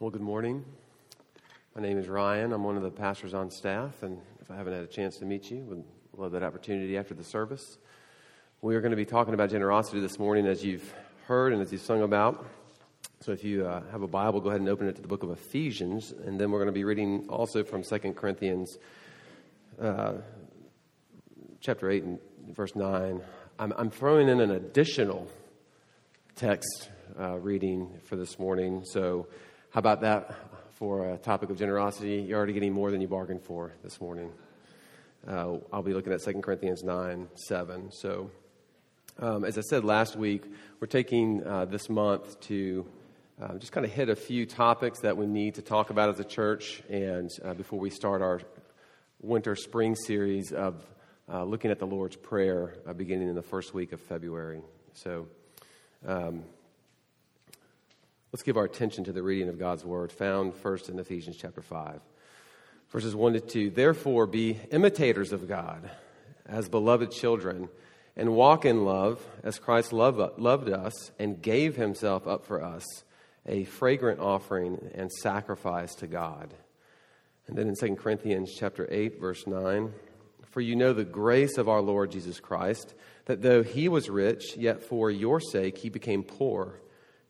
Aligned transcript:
Well, 0.00 0.10
good 0.10 0.22
morning. 0.22 0.64
My 1.74 1.82
name 1.82 1.98
is 1.98 2.06
Ryan. 2.06 2.52
I'm 2.52 2.62
one 2.62 2.76
of 2.76 2.84
the 2.84 2.90
pastors 2.90 3.34
on 3.34 3.50
staff, 3.50 4.04
and 4.04 4.20
if 4.40 4.48
I 4.48 4.54
haven't 4.54 4.72
had 4.72 4.84
a 4.84 4.86
chance 4.86 5.16
to 5.16 5.24
meet 5.24 5.50
you, 5.50 5.64
would 5.64 5.82
love 6.16 6.30
that 6.32 6.44
opportunity 6.44 6.96
after 6.96 7.14
the 7.14 7.24
service. 7.24 7.78
We 8.62 8.76
are 8.76 8.80
going 8.80 8.92
to 8.92 8.96
be 8.96 9.04
talking 9.04 9.34
about 9.34 9.50
generosity 9.50 9.98
this 9.98 10.16
morning, 10.16 10.46
as 10.46 10.64
you've 10.64 10.94
heard 11.26 11.52
and 11.52 11.60
as 11.60 11.72
you've 11.72 11.80
sung 11.80 12.02
about. 12.02 12.46
So, 13.22 13.32
if 13.32 13.42
you 13.42 13.66
uh, 13.66 13.82
have 13.90 14.02
a 14.02 14.06
Bible, 14.06 14.40
go 14.40 14.50
ahead 14.50 14.60
and 14.60 14.68
open 14.68 14.86
it 14.86 14.94
to 14.94 15.02
the 15.02 15.08
book 15.08 15.24
of 15.24 15.30
Ephesians, 15.30 16.12
and 16.12 16.38
then 16.38 16.52
we're 16.52 16.60
going 16.60 16.68
to 16.68 16.72
be 16.72 16.84
reading 16.84 17.26
also 17.28 17.64
from 17.64 17.82
2 17.82 17.98
Corinthians, 18.12 18.78
uh, 19.82 20.12
chapter 21.60 21.90
8 21.90 22.04
and 22.04 22.20
verse 22.54 22.76
9. 22.76 23.20
I'm, 23.58 23.72
I'm 23.76 23.90
throwing 23.90 24.28
in 24.28 24.40
an 24.40 24.52
additional 24.52 25.28
text 26.36 26.88
uh, 27.18 27.36
reading 27.40 27.98
for 28.04 28.14
this 28.14 28.38
morning. 28.38 28.84
So, 28.84 29.26
how 29.70 29.80
about 29.80 30.00
that 30.00 30.34
for 30.76 31.10
a 31.10 31.18
topic 31.18 31.50
of 31.50 31.58
generosity? 31.58 32.24
You're 32.26 32.38
already 32.38 32.54
getting 32.54 32.72
more 32.72 32.90
than 32.90 33.02
you 33.02 33.08
bargained 33.08 33.42
for 33.42 33.74
this 33.84 34.00
morning. 34.00 34.32
Uh, 35.26 35.58
I'll 35.70 35.82
be 35.82 35.92
looking 35.92 36.10
at 36.10 36.22
2 36.22 36.40
Corinthians 36.40 36.82
9 36.82 37.28
7. 37.34 37.90
So, 37.92 38.30
um, 39.18 39.44
as 39.44 39.58
I 39.58 39.60
said 39.60 39.84
last 39.84 40.16
week, 40.16 40.44
we're 40.80 40.86
taking 40.86 41.46
uh, 41.46 41.66
this 41.66 41.90
month 41.90 42.40
to 42.42 42.86
uh, 43.42 43.58
just 43.58 43.72
kind 43.72 43.84
of 43.84 43.92
hit 43.92 44.08
a 44.08 44.16
few 44.16 44.46
topics 44.46 45.00
that 45.00 45.18
we 45.18 45.26
need 45.26 45.56
to 45.56 45.62
talk 45.62 45.90
about 45.90 46.08
as 46.08 46.18
a 46.18 46.24
church, 46.24 46.82
and 46.88 47.28
uh, 47.44 47.52
before 47.52 47.78
we 47.78 47.90
start 47.90 48.22
our 48.22 48.40
winter 49.20 49.54
spring 49.54 49.94
series 49.94 50.50
of 50.50 50.82
uh, 51.30 51.44
looking 51.44 51.70
at 51.70 51.78
the 51.78 51.86
Lord's 51.86 52.16
Prayer 52.16 52.74
uh, 52.86 52.94
beginning 52.94 53.28
in 53.28 53.34
the 53.34 53.42
first 53.42 53.74
week 53.74 53.92
of 53.92 54.00
February. 54.00 54.62
So, 54.94 55.28
um, 56.06 56.44
Let's 58.30 58.42
give 58.42 58.58
our 58.58 58.64
attention 58.64 59.04
to 59.04 59.12
the 59.12 59.22
reading 59.22 59.48
of 59.48 59.58
God's 59.58 59.86
word 59.86 60.12
found 60.12 60.54
first 60.54 60.90
in 60.90 60.98
Ephesians 60.98 61.38
chapter 61.40 61.62
5, 61.62 61.98
verses 62.90 63.16
1 63.16 63.32
to 63.32 63.40
2. 63.40 63.70
Therefore, 63.70 64.26
be 64.26 64.60
imitators 64.70 65.32
of 65.32 65.48
God 65.48 65.90
as 66.44 66.68
beloved 66.68 67.10
children, 67.10 67.70
and 68.18 68.34
walk 68.34 68.66
in 68.66 68.84
love 68.84 69.26
as 69.42 69.58
Christ 69.58 69.94
loved, 69.94 70.68
us 70.68 71.10
and 71.18 71.40
gave 71.40 71.76
himself 71.76 72.26
up 72.26 72.44
for 72.44 72.62
us, 72.62 72.84
a 73.46 73.64
fragrant 73.64 74.20
offering 74.20 74.90
and 74.94 75.10
sacrifice 75.10 75.94
to 75.94 76.06
God. 76.06 76.52
And 77.46 77.56
then 77.56 77.66
in 77.66 77.76
2 77.76 77.96
Corinthians 77.96 78.52
chapter 78.54 78.86
8, 78.90 79.18
verse 79.18 79.46
9, 79.46 79.90
for 80.50 80.60
you 80.60 80.76
know 80.76 80.92
the 80.92 81.02
grace 81.02 81.56
of 81.56 81.70
our 81.70 81.80
Lord 81.80 82.10
Jesus 82.10 82.40
Christ, 82.40 82.94
that 83.24 83.40
though 83.40 83.62
he 83.62 83.88
was 83.88 84.10
rich, 84.10 84.54
yet 84.54 84.82
for 84.82 85.10
your 85.10 85.40
sake 85.40 85.78
he 85.78 85.88
became 85.88 86.22
poor 86.22 86.78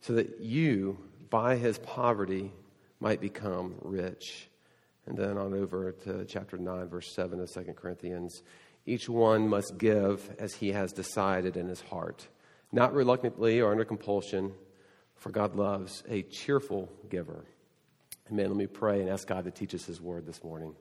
so 0.00 0.14
that 0.14 0.40
you, 0.40 0.98
by 1.30 1.56
his 1.56 1.78
poverty, 1.78 2.52
might 3.00 3.20
become 3.20 3.74
rich. 3.82 4.48
And 5.06 5.16
then 5.16 5.38
on 5.38 5.54
over 5.54 5.92
to 6.04 6.24
chapter 6.26 6.58
9, 6.58 6.88
verse 6.88 7.12
7 7.14 7.40
of 7.40 7.50
2 7.50 7.72
Corinthians. 7.74 8.42
Each 8.86 9.08
one 9.08 9.48
must 9.48 9.78
give 9.78 10.34
as 10.38 10.54
he 10.54 10.72
has 10.72 10.92
decided 10.92 11.56
in 11.56 11.68
his 11.68 11.80
heart, 11.80 12.26
not 12.72 12.94
reluctantly 12.94 13.60
or 13.60 13.70
under 13.70 13.84
compulsion, 13.84 14.52
for 15.16 15.30
God 15.30 15.56
loves 15.56 16.02
a 16.08 16.22
cheerful 16.22 16.88
giver. 17.10 17.44
Amen. 18.30 18.48
Let 18.48 18.56
me 18.56 18.66
pray 18.66 19.00
and 19.00 19.08
ask 19.08 19.26
God 19.26 19.44
to 19.44 19.50
teach 19.50 19.74
us 19.74 19.84
his 19.84 20.00
word 20.00 20.26
this 20.26 20.44
morning. 20.44 20.74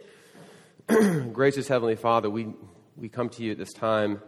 Gracious 1.33 1.67
Heavenly 1.67 1.95
Father, 1.95 2.29
we, 2.29 2.47
we 2.95 3.09
come 3.09 3.29
to 3.29 3.43
you 3.43 3.53
at 3.53 3.57
this 3.57 3.73
time. 3.73 4.21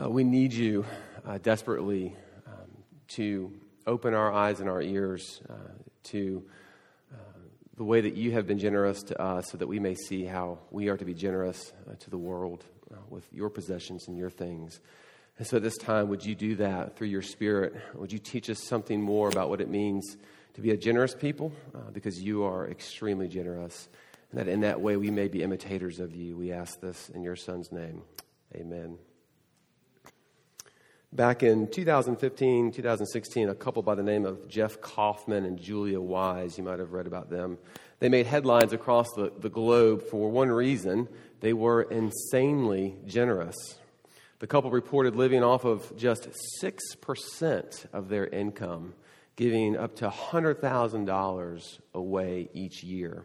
Uh, 0.00 0.08
we 0.10 0.24
need 0.24 0.52
you 0.52 0.84
uh, 1.26 1.38
desperately 1.38 2.14
um, 2.46 2.68
to 3.08 3.52
open 3.86 4.14
our 4.14 4.32
eyes 4.32 4.60
and 4.60 4.68
our 4.68 4.82
ears 4.82 5.40
uh, 5.48 5.54
to 6.04 6.44
uh, 7.12 7.16
the 7.76 7.84
way 7.84 8.00
that 8.00 8.14
you 8.14 8.32
have 8.32 8.46
been 8.46 8.58
generous 8.58 9.02
to 9.04 9.20
us 9.20 9.50
so 9.50 9.58
that 9.58 9.66
we 9.66 9.78
may 9.78 9.94
see 9.94 10.24
how 10.24 10.58
we 10.70 10.88
are 10.88 10.96
to 10.96 11.04
be 11.04 11.14
generous 11.14 11.72
uh, 11.88 11.94
to 11.98 12.10
the 12.10 12.18
world 12.18 12.64
uh, 12.92 12.96
with 13.10 13.26
your 13.32 13.50
possessions 13.50 14.08
and 14.08 14.16
your 14.16 14.30
things. 14.30 14.80
And 15.38 15.46
so, 15.46 15.56
at 15.56 15.62
this 15.62 15.76
time, 15.76 16.08
would 16.08 16.24
you 16.24 16.34
do 16.34 16.54
that 16.56 16.96
through 16.96 17.08
your 17.08 17.22
Spirit? 17.22 17.74
Would 17.94 18.12
you 18.12 18.20
teach 18.20 18.48
us 18.48 18.62
something 18.62 19.02
more 19.02 19.28
about 19.28 19.48
what 19.48 19.60
it 19.60 19.68
means 19.68 20.16
to 20.54 20.60
be 20.60 20.70
a 20.70 20.76
generous 20.76 21.14
people? 21.14 21.52
Uh, 21.74 21.90
because 21.92 22.20
you 22.20 22.44
are 22.44 22.68
extremely 22.68 23.26
generous. 23.26 23.88
And 24.30 24.40
that 24.40 24.48
in 24.48 24.60
that 24.60 24.80
way 24.80 24.96
we 24.96 25.10
may 25.10 25.28
be 25.28 25.42
imitators 25.42 25.98
of 25.98 26.14
you. 26.14 26.36
We 26.36 26.52
ask 26.52 26.80
this 26.80 27.08
in 27.10 27.22
your 27.22 27.36
Son's 27.36 27.72
name. 27.72 28.02
Amen. 28.54 28.98
Back 31.14 31.44
in 31.44 31.68
2015, 31.68 32.72
2016, 32.72 33.48
a 33.48 33.54
couple 33.54 33.84
by 33.84 33.94
the 33.94 34.02
name 34.02 34.26
of 34.26 34.48
Jeff 34.48 34.80
Kaufman 34.80 35.44
and 35.44 35.56
Julia 35.56 36.00
Wise, 36.00 36.58
you 36.58 36.64
might 36.64 36.80
have 36.80 36.92
read 36.92 37.06
about 37.06 37.30
them, 37.30 37.56
they 38.00 38.08
made 38.08 38.26
headlines 38.26 38.72
across 38.72 39.06
the, 39.12 39.30
the 39.38 39.48
globe 39.48 40.02
for 40.02 40.28
one 40.28 40.48
reason 40.48 41.06
they 41.38 41.52
were 41.52 41.82
insanely 41.82 42.96
generous. 43.06 43.54
The 44.40 44.48
couple 44.48 44.72
reported 44.72 45.14
living 45.14 45.44
off 45.44 45.64
of 45.64 45.96
just 45.96 46.28
6% 46.60 47.86
of 47.92 48.08
their 48.08 48.26
income, 48.26 48.94
giving 49.36 49.76
up 49.76 49.94
to 49.98 50.08
$100,000 50.08 51.78
away 51.94 52.48
each 52.52 52.82
year. 52.82 53.24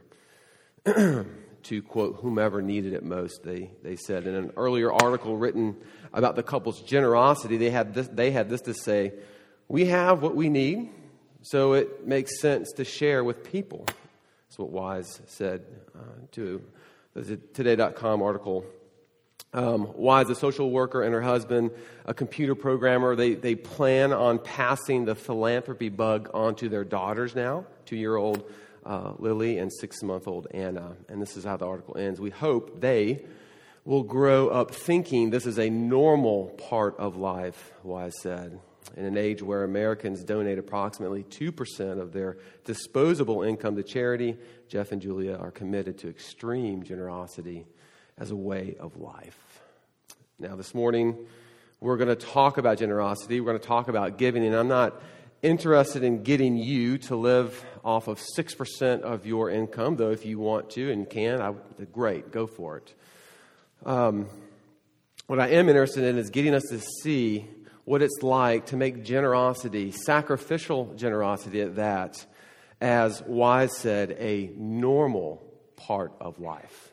to 1.64 1.82
quote 1.84 2.18
whomever 2.22 2.62
needed 2.62 2.94
it 2.94 3.04
most, 3.04 3.44
they, 3.44 3.72
they 3.84 3.96
said. 3.96 4.28
In 4.28 4.36
an 4.36 4.52
earlier 4.58 4.92
article 4.92 5.38
written 5.38 5.76
about 6.14 6.36
the 6.36 6.44
couple's 6.44 6.82
generosity, 6.82 7.58
they 7.58 7.70
had, 7.70 7.94
this, 7.94 8.08
they 8.08 8.32
had 8.32 8.50
this 8.50 8.62
to 8.62 8.74
say 8.74 9.14
We 9.68 9.86
have 9.86 10.22
what 10.22 10.36
we 10.36 10.50
need, 10.50 10.90
so 11.42 11.74
it 11.74 12.08
makes 12.08 12.40
sense 12.40 12.72
to 12.74 12.86
share 12.86 13.24
with 13.24 13.44
people. 13.44 13.86
That's 14.48 14.58
what 14.58 14.70
Wise 14.70 15.22
said 15.28 15.64
uh, 15.96 16.02
to 16.32 16.62
the 17.14 17.38
Today.com 17.38 18.22
article. 18.22 18.66
Um, 19.52 19.92
Wise, 19.96 20.30
a 20.30 20.36
social 20.36 20.70
worker, 20.70 21.02
and 21.02 21.14
her 21.14 21.22
husband, 21.22 21.72
a 22.06 22.14
computer 22.14 22.54
programmer, 22.54 23.16
they, 23.16 23.34
they 23.34 23.56
plan 23.56 24.14
on 24.14 24.38
passing 24.38 25.06
the 25.06 25.16
philanthropy 25.16 25.90
bug 25.90 26.30
onto 26.34 26.70
their 26.70 26.84
daughters 26.84 27.36
now, 27.36 27.66
two 27.86 27.96
year 27.96 28.16
old 28.16 28.44
uh, 28.86 29.14
Lily 29.18 29.58
and 29.58 29.72
six 29.74 30.04
month 30.04 30.28
old 30.28 30.48
Anna. 30.52 30.96
And 31.08 31.22
this 31.22 31.36
is 31.36 31.44
how 31.44 31.58
the 31.58 31.66
article 31.66 31.98
ends. 31.98 32.20
We 32.20 32.30
hope 32.30 32.80
they 32.80 33.24
will 33.90 34.04
grow 34.04 34.50
up 34.50 34.70
thinking 34.70 35.32
this 35.32 35.48
is 35.48 35.58
a 35.58 35.68
normal 35.68 36.50
part 36.70 36.96
of 37.00 37.18
life, 37.18 37.72
Wise 37.82 38.14
said. 38.22 38.60
In 38.96 39.04
an 39.04 39.18
age 39.18 39.42
where 39.42 39.64
Americans 39.64 40.24
donate 40.24 40.60
approximately 40.60 41.24
2% 41.24 42.00
of 42.00 42.14
their 42.14 42.38
disposable 42.66 43.42
income 43.42 43.76
to 43.78 43.82
charity, 43.82 44.38
Jeff 44.68 44.92
and 44.92 45.02
Julia 45.02 45.36
are 45.38 45.50
committed 45.50 45.98
to 45.98 46.08
extreme 46.08 46.84
generosity 46.84 47.66
as 48.16 48.30
a 48.30 48.36
way 48.36 48.76
of 48.80 48.96
life. 48.98 49.60
Now, 50.38 50.56
this 50.56 50.76
morning, 50.76 51.18
we're 51.80 51.98
going 51.98 52.10
to 52.10 52.16
talk 52.16 52.60
about 52.60 52.78
generosity. 52.78 53.42
We're 53.42 53.54
going 53.54 53.60
to 53.60 53.68
talk 53.68 53.88
about 53.88 54.20
giving, 54.20 54.46
and 54.46 54.56
I'm 54.56 54.68
not 54.68 55.02
interested 55.42 56.04
in 56.04 56.22
getting 56.22 56.58
you 56.58 57.00
to 57.00 57.16
live 57.16 57.66
off 57.84 58.08
of 58.08 58.20
6% 58.38 59.02
of 59.02 59.26
your 59.26 59.50
income, 59.50 59.96
though 59.96 60.12
if 60.12 60.28
you 60.28 60.38
want 60.38 60.70
to 60.72 60.92
and 60.92 61.10
can, 61.10 61.42
I, 61.42 61.56
great, 61.92 62.32
go 62.32 62.46
for 62.46 62.78
it. 62.78 62.94
Um, 63.86 64.28
what 65.28 65.40
I 65.40 65.50
am 65.50 65.70
interested 65.70 66.04
in 66.04 66.18
is 66.18 66.30
getting 66.30 66.54
us 66.54 66.64
to 66.70 66.80
see 66.80 67.48
what 67.86 68.02
it's 68.02 68.22
like 68.22 68.68
to 68.68 68.78
make 68.78 69.04
generosity, 69.04 69.92
sacrificial 69.92 70.94
generosity 70.96 71.62
at 71.62 71.78
that, 71.78 72.26
as 72.82 73.22
Wise 73.26 73.76
said, 73.78 74.18
a 74.20 74.52
normal 74.58 75.42
part 75.76 76.14
of 76.20 76.40
life. 76.40 76.92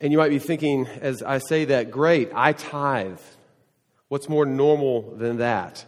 And 0.00 0.12
you 0.12 0.18
might 0.18 0.30
be 0.30 0.38
thinking, 0.38 0.86
as 0.86 1.22
I 1.22 1.38
say 1.38 1.66
that, 1.66 1.90
great, 1.90 2.30
I 2.34 2.52
tithe. 2.52 3.20
What's 4.08 4.28
more 4.28 4.46
normal 4.46 5.16
than 5.16 5.38
that? 5.38 5.84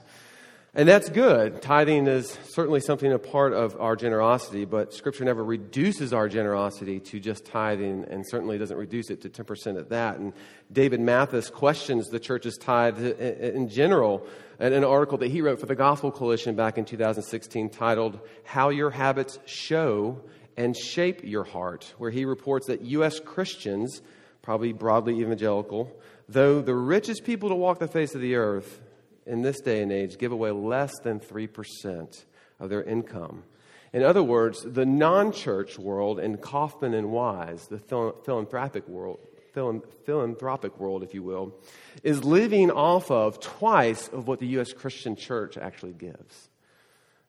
And 0.75 0.87
that's 0.87 1.09
good. 1.09 1.63
Tithing 1.63 2.07
is 2.07 2.39
certainly 2.51 2.81
something 2.81 3.11
a 3.11 3.19
part 3.19 3.55
of 3.55 3.81
our 3.81 3.97
generosity, 3.97 4.67
but 4.67 4.93
Scripture 4.93 5.25
never 5.25 5.43
reduces 5.43 6.13
our 6.13 6.29
generosity 6.29 7.01
to 7.01 7.19
just 7.19 7.47
tithing 7.47 8.05
and 8.11 8.25
certainly 8.29 8.59
doesn't 8.59 8.77
reduce 8.77 9.09
it 9.09 9.23
to 9.23 9.31
10% 9.31 9.79
of 9.79 9.89
that. 9.89 10.19
And 10.19 10.35
David 10.71 11.01
Mathis 11.01 11.49
questions 11.49 12.09
the 12.09 12.21
church's 12.21 12.59
tithe 12.59 13.03
in 13.03 13.71
general 13.71 14.27
in 14.61 14.75
an 14.75 14.85
article 14.85 15.17
that 15.19 15.31
he 15.31 15.41
wrote 15.41 15.59
for 15.59 15.67
the 15.67 15.75
Gospel 15.75 16.13
Coalition 16.13 16.55
back 16.55 16.77
in 16.77 16.85
2016 16.85 17.71
titled, 17.71 18.21
How 18.45 18.69
Your 18.69 18.91
Habits 18.91 19.39
Show 19.47 20.21
and 20.59 20.77
Shape 20.77 21.25
Your 21.25 21.45
Heart, 21.45 21.95
where 21.97 22.11
he 22.11 22.27
reports 22.27 22.67
that 22.67 22.83
U.S. 22.83 23.21
Christians, 23.21 24.03
probably 24.43 24.75
broadly 24.75 25.19
evangelical, 25.21 25.99
though 26.29 26.61
the 26.61 26.75
richest 26.75 27.25
people 27.25 27.49
to 27.49 27.55
walk 27.55 27.79
the 27.79 27.89
face 27.89 28.15
of 28.15 28.21
the 28.21 28.35
earth, 28.35 28.83
in 29.29 29.43
this 29.43 29.61
day 29.61 29.83
and 29.83 29.93
age 29.93 30.19
give 30.19 30.33
away 30.33 30.51
less 30.51 30.93
than 31.05 31.21
3% 31.21 32.25
of 32.59 32.71
their 32.71 32.83
income. 32.83 33.45
In 33.93 34.03
other 34.03 34.23
words, 34.23 34.63
the 34.63 34.85
non 34.85 35.33
church 35.33 35.79
world 35.79 36.19
and 36.19 36.41
Kaufman 36.41 36.95
and 36.95 37.11
Wise, 37.11 37.69
the 37.69 37.79
philanthropic 37.79 38.87
world, 38.89 39.21
philanthropic 39.53 40.79
world, 40.79 41.03
if 41.03 41.15
you 41.15 41.23
will, 41.23 41.55
is 42.03 42.25
living 42.25 42.71
off 42.71 43.11
of 43.11 43.41
twice 43.41 44.09
of 44.09 44.29
what 44.29 44.41
the 44.41 44.47
U.S. 44.49 44.73
Christian 44.73 45.17
church 45.17 45.57
actually 45.57 45.95
gives. 45.95 46.49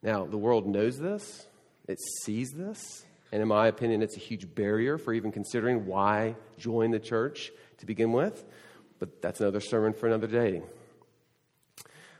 Now, 0.01 0.25
the 0.25 0.37
world 0.37 0.67
knows 0.67 0.97
this. 0.97 1.47
it 1.87 1.97
sees 2.23 2.51
this. 2.51 3.05
And 3.31 3.41
in 3.41 3.47
my 3.47 3.67
opinion, 3.67 4.01
it's 4.01 4.17
a 4.17 4.19
huge 4.19 4.53
barrier 4.55 4.97
for 4.97 5.13
even 5.13 5.31
considering 5.31 5.85
why 5.85 6.35
join 6.57 6.91
the 6.91 6.99
church 6.99 7.51
to 7.77 7.85
begin 7.85 8.11
with. 8.11 8.43
But 8.97 9.21
that's 9.21 9.39
another 9.39 9.59
sermon 9.59 9.93
for 9.93 10.07
another 10.07 10.27
day. 10.27 10.61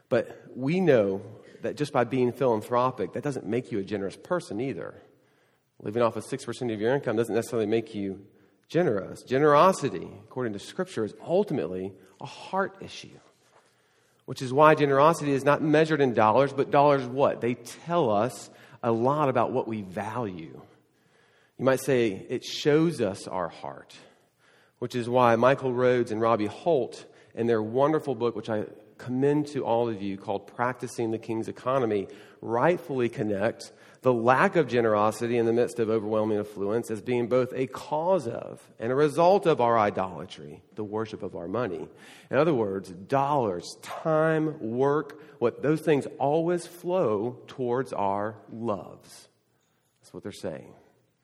But 0.10 0.44
we 0.56 0.80
know 0.80 1.22
that 1.62 1.78
just 1.78 1.94
by 1.94 2.04
being 2.04 2.32
philanthropic, 2.32 3.14
that 3.14 3.24
doesn't 3.24 3.46
make 3.46 3.72
you 3.72 3.80
a 3.80 3.84
generous 3.84 4.18
person 4.18 4.60
either. 4.60 4.96
Living 5.82 6.02
off 6.02 6.16
of 6.16 6.26
6% 6.26 6.74
of 6.74 6.82
your 6.82 6.94
income 6.94 7.16
doesn't 7.16 7.34
necessarily 7.34 7.68
make 7.68 7.96
you 7.96 8.26
generous. 8.68 9.24
Generosity, 9.24 10.08
according 10.26 10.54
to 10.54 10.60
Scripture, 10.60 11.06
is 11.06 11.14
ultimately 11.26 11.94
a 12.20 12.26
heart 12.26 12.78
issue. 12.82 13.18
Which 14.26 14.42
is 14.42 14.54
why 14.54 14.76
generosity 14.76 15.32
is 15.32 15.44
not 15.44 15.62
measured 15.62 16.02
in 16.02 16.14
dollars, 16.14 16.54
but 16.54 16.70
dollars 16.70 17.06
what? 17.06 17.42
They 17.42 17.56
tell 17.56 18.12
us 18.12 18.50
a 18.84 18.92
lot 18.92 19.30
about 19.30 19.52
what 19.52 19.68
we 19.68 19.82
value. 19.82 20.62
You 21.58 21.66
might 21.66 21.82
say 21.82 22.26
it 22.30 22.44
shows 22.44 23.02
us 23.02 23.28
our 23.28 23.50
heart, 23.50 23.96
which 24.80 24.96
is 24.96 25.10
why 25.10 25.36
Michael 25.36 25.74
Rhodes 25.74 26.12
and 26.12 26.22
Robby 26.22 26.46
Holt, 26.46 27.06
in 27.34 27.48
their 27.48 27.62
wonderful 27.62 28.16
book, 28.16 28.36
which 28.36 28.50
I 28.50 28.66
commend 29.00 29.48
to 29.48 29.66
all 29.66 29.90
of 29.90 30.02
you, 30.02 30.18
called 30.18 30.46
Practicing 30.46 31.10
the 31.10 31.18
King's 31.18 31.48
Economy, 31.48 32.08
rightfully 32.42 33.10
connect 33.10 33.72
the 34.02 34.14
lack 34.14 34.56
of 34.56 34.68
generosity 34.68 35.38
in 35.38 35.46
the 35.46 35.54
midst 35.54 35.80
of 35.80 35.90
overwhelming 35.90 36.38
affluence 36.38 36.90
as 36.90 37.02
being 37.02 37.28
both 37.28 37.52
a 37.54 37.68
cause 37.68 38.28
of 38.28 38.62
and 38.80 38.92
a 38.92 38.96
result 38.96 39.46
of 39.46 39.60
our 39.60 39.78
idolatry, 39.78 40.62
the 40.76 40.84
worship 40.84 41.22
of 41.22 41.36
our 41.36 41.48
money. 41.48 41.88
In 42.32 42.38
other 42.38 42.54
words, 42.54 42.90
dollars, 42.92 43.78
time, 43.82 44.58
work, 44.60 45.22
what 45.40 45.62
those 45.62 45.82
things 45.82 46.08
always 46.18 46.66
flow 46.66 47.40
towards 47.48 47.92
our 47.92 48.36
loves. 48.52 49.28
That's 50.02 50.14
what 50.14 50.24
they're 50.24 50.32
saying. 50.32 50.74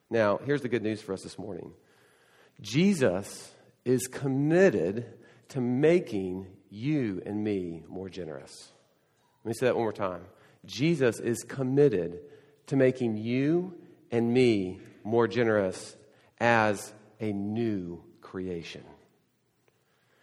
Now, 0.10 0.39
here's 0.44 0.62
the 0.62 0.69
good 0.69 0.83
news 0.83 1.01
for 1.01 1.13
us 1.13 1.24
this 1.24 1.39
morning 1.39 1.71
Jesus 2.62 3.51
is 3.86 4.07
committed 4.07 5.06
to 5.50 5.62
making 5.62 6.48
you 6.75 7.22
and 7.25 7.44
me 7.44 7.83
more 7.88 8.10
generous. 8.10 8.72
Let 9.44 9.50
me 9.50 9.54
say 9.54 9.66
that 9.68 9.75
one 9.75 9.86
more 9.86 9.94
time. 9.94 10.25
Jesus 10.66 11.19
is 11.19 11.44
committed 11.44 12.19
to 12.68 12.75
making 12.75 13.18
you 13.18 13.74
and 14.12 14.33
me 14.33 14.80
more 15.04 15.27
generous 15.27 15.95
as 16.39 16.94
a 17.19 17.31
new 17.31 18.04
creation. 18.22 18.83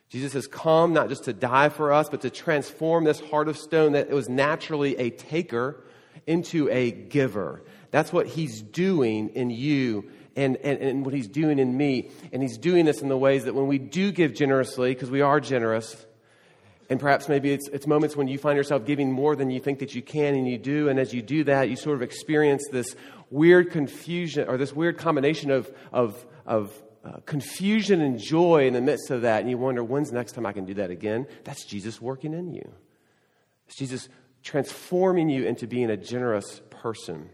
Jesus 0.09 0.35
has 0.35 0.47
come 0.47 0.93
not 0.93 1.09
just 1.09 1.25
to 1.25 1.33
die 1.33 1.71
for 1.71 1.93
us, 1.93 2.11
but 2.11 2.21
to 2.21 2.31
transform 2.31 3.05
this 3.05 3.21
heart 3.21 3.49
of 3.49 3.57
stone 3.57 3.93
that 3.93 4.11
was 4.11 4.29
naturally 4.29 4.97
a 4.99 5.09
taker 5.09 5.83
into 6.27 6.69
a 6.69 6.91
giver. 6.91 7.63
That's 7.91 8.13
what 8.13 8.27
he's 8.27 8.61
doing 8.61 9.31
in 9.31 9.49
you 9.49 10.11
and, 10.37 10.57
and, 10.59 10.79
and 10.81 11.05
what 11.05 11.15
he's 11.15 11.29
doing 11.29 11.59
in 11.59 11.75
me. 11.75 12.11
And 12.31 12.43
he's 12.43 12.59
doing 12.59 12.85
this 12.85 13.01
in 13.01 13.09
the 13.09 13.17
ways 13.17 13.45
that 13.45 13.55
when 13.55 13.69
we 13.69 13.79
do 13.79 14.13
give 14.13 14.35
generously, 14.35 14.93
because 14.93 15.11
we 15.11 15.23
are 15.23 15.41
generous, 15.41 15.97
and 16.93 17.01
perhaps 17.01 17.27
maybe 17.27 17.53
it's, 17.53 17.69
it's 17.69 17.87
moments 17.87 18.17
when 18.17 18.29
you 18.29 18.37
find 18.37 18.55
yourself 18.55 18.85
giving 18.85 19.11
more 19.11 19.35
than 19.35 19.51
you 19.51 19.61
think 19.61 19.79
that 19.79 19.95
you 19.95 20.03
can, 20.03 20.35
and 20.35 20.47
you 20.47 20.59
do. 20.59 20.91
And 20.91 21.01
as 21.01 21.15
you 21.15 21.23
do 21.23 21.43
that, 21.45 21.71
you 21.71 21.77
sort 21.77 21.97
of 21.97 22.03
experience 22.03 22.63
this 22.71 22.95
weird 23.31 23.71
confusion 23.71 24.47
or 24.47 24.59
this 24.59 24.75
weird 24.75 24.99
combination 24.99 25.51
of, 25.51 25.73
of, 25.91 26.27
of 26.45 26.71
uh, 27.03 27.21
confusion 27.25 28.03
and 28.03 28.19
joy 28.19 28.67
in 28.67 28.75
the 28.75 28.83
midst 28.83 29.11
of 29.11 29.23
that. 29.23 29.41
And 29.41 29.49
you 29.49 29.57
wonder, 29.57 29.83
when's 29.83 30.11
the 30.11 30.17
next 30.17 30.33
time 30.33 30.45
I 30.45 30.53
can 30.53 30.67
do 30.67 30.75
that 30.75 30.91
again? 30.91 31.27
That's 31.45 31.65
Jesus 31.65 31.99
working 31.99 32.35
in 32.35 32.53
you. 32.53 32.71
It's 33.69 33.79
Jesus 33.79 34.11
transforming 34.43 35.31
you 35.31 35.47
into 35.47 35.67
being 35.67 35.89
a 35.89 35.97
generous 35.97 36.61
person. 36.69 37.31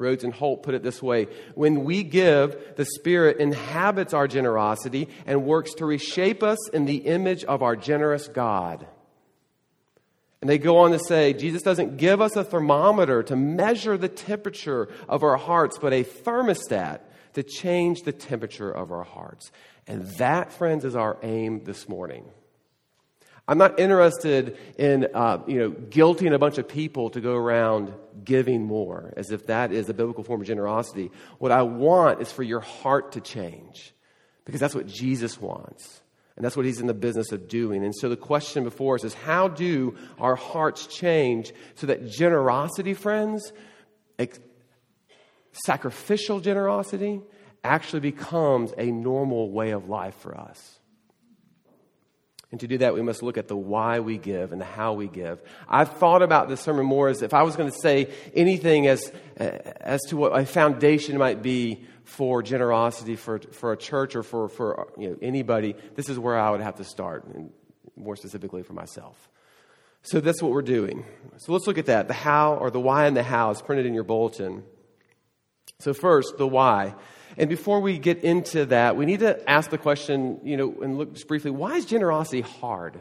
Rhodes 0.00 0.24
and 0.24 0.32
Holt 0.32 0.62
put 0.62 0.74
it 0.74 0.82
this 0.82 1.02
way 1.02 1.28
When 1.54 1.84
we 1.84 2.02
give, 2.02 2.76
the 2.76 2.84
Spirit 2.84 3.38
inhabits 3.38 4.14
our 4.14 4.26
generosity 4.26 5.08
and 5.26 5.44
works 5.44 5.74
to 5.74 5.86
reshape 5.86 6.42
us 6.42 6.68
in 6.70 6.86
the 6.86 6.96
image 6.96 7.44
of 7.44 7.62
our 7.62 7.76
generous 7.76 8.26
God. 8.26 8.86
And 10.40 10.48
they 10.48 10.58
go 10.58 10.78
on 10.78 10.92
to 10.92 10.98
say 10.98 11.34
Jesus 11.34 11.62
doesn't 11.62 11.98
give 11.98 12.20
us 12.20 12.34
a 12.34 12.44
thermometer 12.44 13.22
to 13.24 13.36
measure 13.36 13.98
the 13.98 14.08
temperature 14.08 14.88
of 15.08 15.22
our 15.22 15.36
hearts, 15.36 15.78
but 15.78 15.92
a 15.92 16.02
thermostat 16.02 17.00
to 17.34 17.42
change 17.42 18.02
the 18.02 18.12
temperature 18.12 18.70
of 18.70 18.90
our 18.90 19.04
hearts. 19.04 19.52
And 19.86 20.06
that, 20.18 20.52
friends, 20.52 20.84
is 20.84 20.96
our 20.96 21.18
aim 21.22 21.64
this 21.64 21.88
morning. 21.88 22.24
I'm 23.50 23.58
not 23.58 23.80
interested 23.80 24.56
in, 24.78 25.08
uh, 25.12 25.38
you 25.48 25.58
know, 25.58 25.70
guilting 25.72 26.32
a 26.32 26.38
bunch 26.38 26.58
of 26.58 26.68
people 26.68 27.10
to 27.10 27.20
go 27.20 27.34
around 27.34 27.92
giving 28.22 28.64
more, 28.64 29.12
as 29.16 29.32
if 29.32 29.48
that 29.48 29.72
is 29.72 29.88
a 29.88 29.92
biblical 29.92 30.22
form 30.22 30.40
of 30.40 30.46
generosity. 30.46 31.10
What 31.38 31.50
I 31.50 31.62
want 31.62 32.22
is 32.22 32.30
for 32.30 32.44
your 32.44 32.60
heart 32.60 33.10
to 33.12 33.20
change, 33.20 33.92
because 34.44 34.60
that's 34.60 34.76
what 34.76 34.86
Jesus 34.86 35.40
wants. 35.40 36.00
And 36.36 36.44
that's 36.44 36.56
what 36.56 36.64
he's 36.64 36.80
in 36.80 36.86
the 36.86 36.94
business 36.94 37.32
of 37.32 37.48
doing. 37.48 37.84
And 37.84 37.94
so 37.94 38.08
the 38.08 38.16
question 38.16 38.62
before 38.62 38.94
us 38.94 39.02
is 39.02 39.14
how 39.14 39.48
do 39.48 39.96
our 40.20 40.36
hearts 40.36 40.86
change 40.86 41.52
so 41.74 41.88
that 41.88 42.08
generosity, 42.08 42.94
friends, 42.94 43.52
ex- 44.16 44.38
sacrificial 45.50 46.38
generosity, 46.38 47.20
actually 47.64 48.00
becomes 48.00 48.72
a 48.78 48.92
normal 48.92 49.50
way 49.50 49.72
of 49.72 49.88
life 49.88 50.14
for 50.14 50.38
us? 50.38 50.79
And 52.50 52.58
to 52.60 52.66
do 52.66 52.78
that, 52.78 52.94
we 52.94 53.02
must 53.02 53.22
look 53.22 53.38
at 53.38 53.46
the 53.46 53.56
why 53.56 54.00
we 54.00 54.18
give 54.18 54.50
and 54.50 54.60
the 54.60 54.64
how 54.64 54.92
we 54.94 55.06
give. 55.06 55.40
I've 55.68 55.92
thought 55.98 56.20
about 56.20 56.48
this 56.48 56.60
sermon 56.60 56.84
more 56.84 57.08
as 57.08 57.22
if 57.22 57.32
I 57.32 57.44
was 57.44 57.54
going 57.54 57.70
to 57.70 57.78
say 57.78 58.12
anything 58.34 58.88
as, 58.88 59.12
as 59.36 60.00
to 60.08 60.16
what 60.16 60.36
a 60.36 60.44
foundation 60.44 61.16
might 61.16 61.42
be 61.42 61.84
for 62.02 62.42
generosity 62.42 63.14
for, 63.14 63.38
for 63.38 63.72
a 63.72 63.76
church 63.76 64.16
or 64.16 64.24
for, 64.24 64.48
for 64.48 64.92
you 64.98 65.10
know, 65.10 65.16
anybody, 65.22 65.76
this 65.94 66.08
is 66.08 66.18
where 66.18 66.36
I 66.36 66.50
would 66.50 66.60
have 66.60 66.76
to 66.76 66.84
start, 66.84 67.24
and 67.26 67.52
more 67.94 68.16
specifically 68.16 68.64
for 68.64 68.72
myself. 68.72 69.28
So 70.02 70.20
that's 70.20 70.42
what 70.42 70.50
we're 70.50 70.62
doing. 70.62 71.04
So 71.36 71.52
let's 71.52 71.68
look 71.68 71.78
at 71.78 71.86
that. 71.86 72.08
The 72.08 72.14
how 72.14 72.54
or 72.54 72.70
the 72.70 72.80
why 72.80 73.06
and 73.06 73.16
the 73.16 73.22
how 73.22 73.50
is 73.50 73.62
printed 73.62 73.86
in 73.86 73.94
your 73.94 74.02
bulletin. 74.02 74.64
So, 75.80 75.94
first, 75.94 76.36
the 76.36 76.46
why. 76.46 76.94
And 77.38 77.48
before 77.48 77.80
we 77.80 77.98
get 77.98 78.22
into 78.22 78.66
that, 78.66 78.96
we 78.96 79.06
need 79.06 79.20
to 79.20 79.48
ask 79.48 79.70
the 79.70 79.78
question, 79.78 80.40
you 80.44 80.56
know, 80.56 80.74
and 80.82 80.98
look 80.98 81.14
just 81.14 81.26
briefly 81.26 81.50
why 81.50 81.76
is 81.76 81.86
generosity 81.86 82.42
hard? 82.42 83.00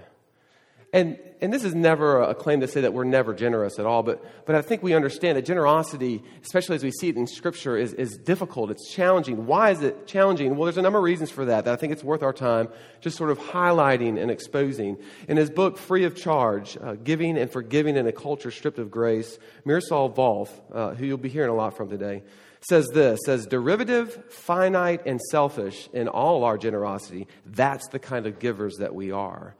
And, 0.92 1.20
and 1.40 1.54
this 1.54 1.64
is 1.64 1.76
never 1.76 2.22
a 2.22 2.34
claim 2.34 2.62
to 2.62 2.68
say 2.68 2.82
that 2.82 2.94
we're 2.94 3.04
never 3.04 3.36
generous 3.36 3.78
at 3.78 3.86
all, 3.86 4.02
but, 4.02 4.24
but 4.48 4.56
I 4.56 4.64
think 4.64 4.82
we 4.82 4.96
understand 4.96 5.38
that 5.38 5.46
generosity, 5.46 6.24
especially 6.42 6.78
as 6.78 6.84
we 6.84 6.90
see 6.90 7.10
it 7.10 7.16
in 7.16 7.28
Scripture, 7.28 7.78
is, 7.78 7.94
is 7.94 8.18
difficult. 8.18 8.72
It's 8.72 8.92
challenging. 8.92 9.46
Why 9.46 9.70
is 9.70 9.84
it 9.84 10.08
challenging? 10.08 10.56
Well, 10.56 10.66
there's 10.66 10.78
a 10.78 10.82
number 10.82 10.98
of 10.98 11.04
reasons 11.04 11.30
for 11.30 11.46
that 11.46 11.66
that 11.66 11.74
I 11.74 11.76
think 11.76 11.94
it's 11.94 12.04
worth 12.04 12.24
our 12.24 12.34
time 12.34 12.70
just 13.02 13.18
sort 13.18 13.30
of 13.30 13.38
highlighting 13.38 14.20
and 14.20 14.32
exposing. 14.32 14.98
In 15.28 15.38
his 15.38 15.52
book, 15.52 15.78
Free 15.78 16.06
of 16.06 16.16
Charge 16.16 16.76
uh, 16.82 16.96
Giving 16.96 17.38
and 17.38 17.52
Forgiving 17.52 17.96
in 17.96 18.08
a 18.08 18.12
Culture 18.12 18.50
Stripped 18.50 18.80
of 18.80 18.90
Grace, 18.90 19.38
Miroslav 19.66 20.16
Volf, 20.16 20.50
uh, 20.74 20.96
who 20.96 21.06
you'll 21.06 21.18
be 21.18 21.30
hearing 21.30 21.52
a 21.52 21.56
lot 21.56 21.78
from 21.78 21.90
today, 21.90 22.24
says 22.62 22.88
this 22.94 23.20
says 23.26 23.46
derivative 23.46 24.24
finite 24.30 25.06
and 25.06 25.22
selfish 25.22 25.90
in 25.94 26.08
all 26.08 26.44
our 26.44 26.58
generosity 26.58 27.28
that's 27.46 27.88
the 27.90 28.00
kind 28.00 28.26
of 28.26 28.40
givers 28.40 28.78
that 28.78 28.94
we 28.94 29.12
are 29.12 29.56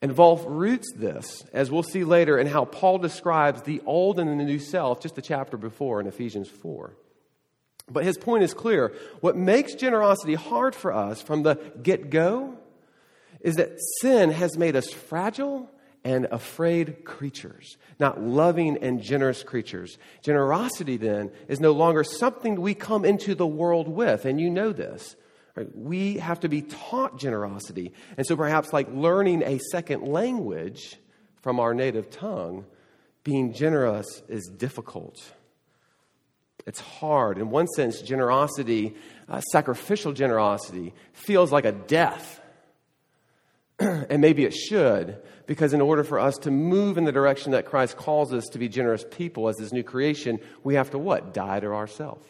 and 0.00 0.12
Volf 0.12 0.44
roots 0.46 0.92
this, 0.94 1.42
as 1.52 1.70
we'll 1.70 1.82
see 1.82 2.04
later, 2.04 2.38
in 2.38 2.46
how 2.46 2.64
Paul 2.64 2.98
describes 2.98 3.62
the 3.62 3.82
old 3.84 4.20
and 4.20 4.28
the 4.28 4.44
new 4.44 4.60
self 4.60 5.00
just 5.00 5.18
a 5.18 5.22
chapter 5.22 5.56
before 5.56 6.00
in 6.00 6.06
Ephesians 6.06 6.48
4. 6.48 6.92
But 7.90 8.04
his 8.04 8.16
point 8.16 8.44
is 8.44 8.54
clear. 8.54 8.92
What 9.20 9.36
makes 9.36 9.74
generosity 9.74 10.34
hard 10.34 10.74
for 10.74 10.92
us 10.92 11.20
from 11.20 11.42
the 11.42 11.56
get 11.82 12.10
go 12.10 12.56
is 13.40 13.56
that 13.56 13.72
sin 14.00 14.30
has 14.30 14.56
made 14.56 14.76
us 14.76 14.92
fragile 14.92 15.68
and 16.04 16.26
afraid 16.30 17.04
creatures, 17.04 17.76
not 17.98 18.20
loving 18.20 18.78
and 18.78 19.02
generous 19.02 19.42
creatures. 19.42 19.98
Generosity, 20.22 20.96
then, 20.96 21.30
is 21.48 21.60
no 21.60 21.72
longer 21.72 22.04
something 22.04 22.60
we 22.60 22.74
come 22.74 23.04
into 23.04 23.34
the 23.34 23.46
world 23.46 23.88
with, 23.88 24.24
and 24.24 24.40
you 24.40 24.50
know 24.50 24.72
this. 24.72 25.16
Right? 25.54 25.68
We 25.76 26.18
have 26.18 26.40
to 26.40 26.48
be 26.48 26.62
taught 26.62 27.18
generosity. 27.18 27.92
And 28.16 28.26
so, 28.26 28.36
perhaps, 28.36 28.72
like 28.72 28.88
learning 28.92 29.42
a 29.42 29.58
second 29.70 30.04
language 30.04 30.96
from 31.42 31.60
our 31.60 31.74
native 31.74 32.10
tongue, 32.10 32.64
being 33.24 33.52
generous 33.52 34.22
is 34.28 34.48
difficult. 34.56 35.32
It's 36.66 36.80
hard. 36.80 37.38
In 37.38 37.50
one 37.50 37.66
sense, 37.66 38.02
generosity, 38.02 38.94
uh, 39.28 39.40
sacrificial 39.40 40.12
generosity, 40.12 40.94
feels 41.12 41.50
like 41.50 41.64
a 41.64 41.72
death. 41.72 42.40
and 43.78 44.20
maybe 44.20 44.44
it 44.44 44.52
should, 44.54 45.18
because 45.48 45.72
in 45.72 45.80
order 45.80 46.04
for 46.04 46.20
us 46.20 46.36
to 46.36 46.50
move 46.50 46.98
in 46.98 47.04
the 47.04 47.10
direction 47.10 47.52
that 47.52 47.64
Christ 47.64 47.96
calls 47.96 48.34
us 48.34 48.46
to 48.48 48.58
be 48.58 48.68
generous 48.68 49.02
people 49.10 49.48
as 49.48 49.58
his 49.58 49.72
new 49.72 49.82
creation, 49.82 50.40
we 50.62 50.74
have 50.74 50.90
to 50.90 50.98
what? 50.98 51.32
Die 51.32 51.60
to 51.60 51.68
ourselves. 51.68 52.26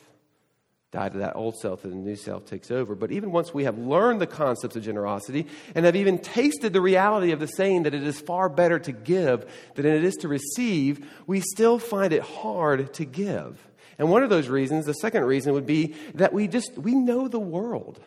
die 0.92 1.08
to 1.08 1.18
that 1.18 1.34
old 1.34 1.58
self 1.58 1.82
and 1.82 1.92
the 1.92 1.96
new 1.96 2.14
self 2.14 2.46
takes 2.46 2.70
over. 2.70 2.94
But 2.94 3.10
even 3.10 3.32
once 3.32 3.52
we 3.52 3.64
have 3.64 3.76
learned 3.76 4.20
the 4.20 4.28
concepts 4.28 4.76
of 4.76 4.84
generosity 4.84 5.48
and 5.74 5.84
have 5.84 5.96
even 5.96 6.18
tasted 6.20 6.72
the 6.72 6.80
reality 6.80 7.32
of 7.32 7.40
the 7.40 7.48
saying 7.48 7.82
that 7.82 7.92
it 7.92 8.04
is 8.04 8.20
far 8.20 8.48
better 8.48 8.78
to 8.78 8.92
give 8.92 9.44
than 9.74 9.84
it 9.84 10.04
is 10.04 10.14
to 10.18 10.28
receive, 10.28 11.04
we 11.26 11.40
still 11.40 11.80
find 11.80 12.12
it 12.12 12.22
hard 12.22 12.94
to 12.94 13.04
give. 13.04 13.60
And 13.98 14.10
one 14.10 14.22
of 14.22 14.30
those 14.30 14.46
reasons, 14.46 14.86
the 14.86 14.92
second 14.92 15.24
reason 15.24 15.54
would 15.54 15.66
be 15.66 15.96
that 16.14 16.32
we 16.32 16.46
just 16.46 16.78
we 16.78 16.94
know 16.94 17.26
the 17.26 17.40
world. 17.40 17.98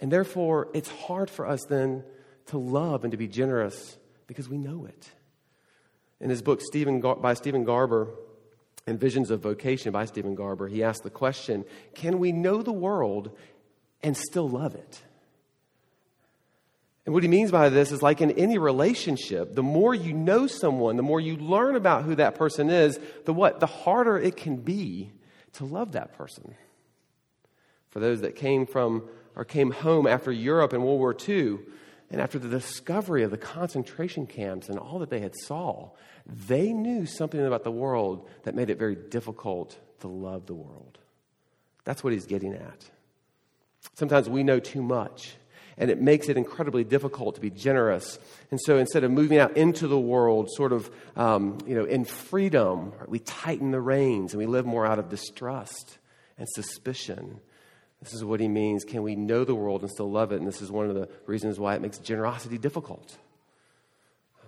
And 0.00 0.10
therefore 0.10 0.66
it's 0.74 0.90
hard 0.90 1.30
for 1.30 1.46
us 1.46 1.60
then 1.68 2.02
to 2.46 2.58
love 2.58 3.04
and 3.04 3.12
to 3.12 3.16
be 3.16 3.28
generous 3.28 3.98
because 4.30 4.48
we 4.48 4.58
know 4.58 4.84
it. 4.84 5.10
In 6.20 6.30
his 6.30 6.40
book 6.40 6.60
Stephen 6.60 7.00
by 7.00 7.34
Stephen 7.34 7.64
Garber, 7.64 8.10
and 8.86 8.98
Visions 8.98 9.32
of 9.32 9.40
Vocation 9.40 9.90
by 9.90 10.04
Stephen 10.04 10.36
Garber, 10.36 10.68
he 10.68 10.84
asked 10.84 11.02
the 11.02 11.10
question 11.10 11.64
Can 11.96 12.20
we 12.20 12.30
know 12.30 12.62
the 12.62 12.70
world 12.70 13.36
and 14.04 14.16
still 14.16 14.48
love 14.48 14.76
it? 14.76 15.02
And 17.04 17.12
what 17.12 17.24
he 17.24 17.28
means 17.28 17.50
by 17.50 17.70
this 17.70 17.90
is 17.90 18.02
like 18.02 18.20
in 18.20 18.30
any 18.30 18.56
relationship, 18.56 19.56
the 19.56 19.64
more 19.64 19.96
you 19.96 20.12
know 20.12 20.46
someone, 20.46 20.94
the 20.94 21.02
more 21.02 21.20
you 21.20 21.36
learn 21.36 21.74
about 21.74 22.04
who 22.04 22.14
that 22.14 22.36
person 22.36 22.70
is, 22.70 23.00
the 23.24 23.32
what? 23.32 23.58
The 23.58 23.66
harder 23.66 24.16
it 24.16 24.36
can 24.36 24.58
be 24.58 25.10
to 25.54 25.64
love 25.64 25.92
that 25.92 26.12
person. 26.12 26.54
For 27.88 27.98
those 27.98 28.20
that 28.20 28.36
came 28.36 28.64
from 28.64 29.08
or 29.34 29.44
came 29.44 29.72
home 29.72 30.06
after 30.06 30.30
Europe 30.30 30.72
and 30.72 30.84
World 30.84 31.00
War 31.00 31.16
II, 31.28 31.58
and 32.10 32.20
after 32.20 32.38
the 32.38 32.48
discovery 32.48 33.22
of 33.22 33.30
the 33.30 33.38
concentration 33.38 34.26
camps 34.26 34.68
and 34.68 34.78
all 34.78 34.98
that 34.98 35.10
they 35.10 35.20
had 35.20 35.34
saw, 35.36 35.90
they 36.26 36.72
knew 36.72 37.06
something 37.06 37.44
about 37.44 37.62
the 37.62 37.70
world 37.70 38.28
that 38.42 38.54
made 38.54 38.68
it 38.68 38.78
very 38.78 38.96
difficult 38.96 39.78
to 40.00 40.08
love 40.08 40.46
the 40.46 40.54
world. 40.54 40.98
That's 41.84 42.02
what 42.02 42.12
he's 42.12 42.26
getting 42.26 42.54
at. 42.54 42.90
Sometimes 43.94 44.28
we 44.28 44.42
know 44.42 44.58
too 44.58 44.82
much, 44.82 45.34
and 45.78 45.90
it 45.90 46.00
makes 46.00 46.28
it 46.28 46.36
incredibly 46.36 46.84
difficult 46.84 47.36
to 47.36 47.40
be 47.40 47.48
generous. 47.48 48.18
And 48.50 48.60
so 48.60 48.76
instead 48.76 49.04
of 49.04 49.10
moving 49.10 49.38
out 49.38 49.56
into 49.56 49.86
the 49.86 49.98
world 49.98 50.48
sort 50.50 50.72
of 50.72 50.90
um, 51.16 51.58
you 51.66 51.74
know, 51.74 51.84
in 51.84 52.04
freedom, 52.04 52.92
we 53.06 53.20
tighten 53.20 53.70
the 53.70 53.80
reins 53.80 54.32
and 54.32 54.38
we 54.38 54.46
live 54.46 54.66
more 54.66 54.84
out 54.84 54.98
of 54.98 55.08
distrust 55.08 55.98
and 56.36 56.48
suspicion. 56.50 57.40
This 58.02 58.14
is 58.14 58.24
what 58.24 58.40
he 58.40 58.48
means. 58.48 58.84
Can 58.84 59.02
we 59.02 59.14
know 59.14 59.44
the 59.44 59.54
world 59.54 59.82
and 59.82 59.90
still 59.90 60.10
love 60.10 60.32
it? 60.32 60.36
And 60.36 60.48
this 60.48 60.62
is 60.62 60.70
one 60.70 60.88
of 60.88 60.94
the 60.94 61.08
reasons 61.26 61.58
why 61.58 61.74
it 61.74 61.82
makes 61.82 61.98
generosity 61.98 62.56
difficult. 62.56 63.18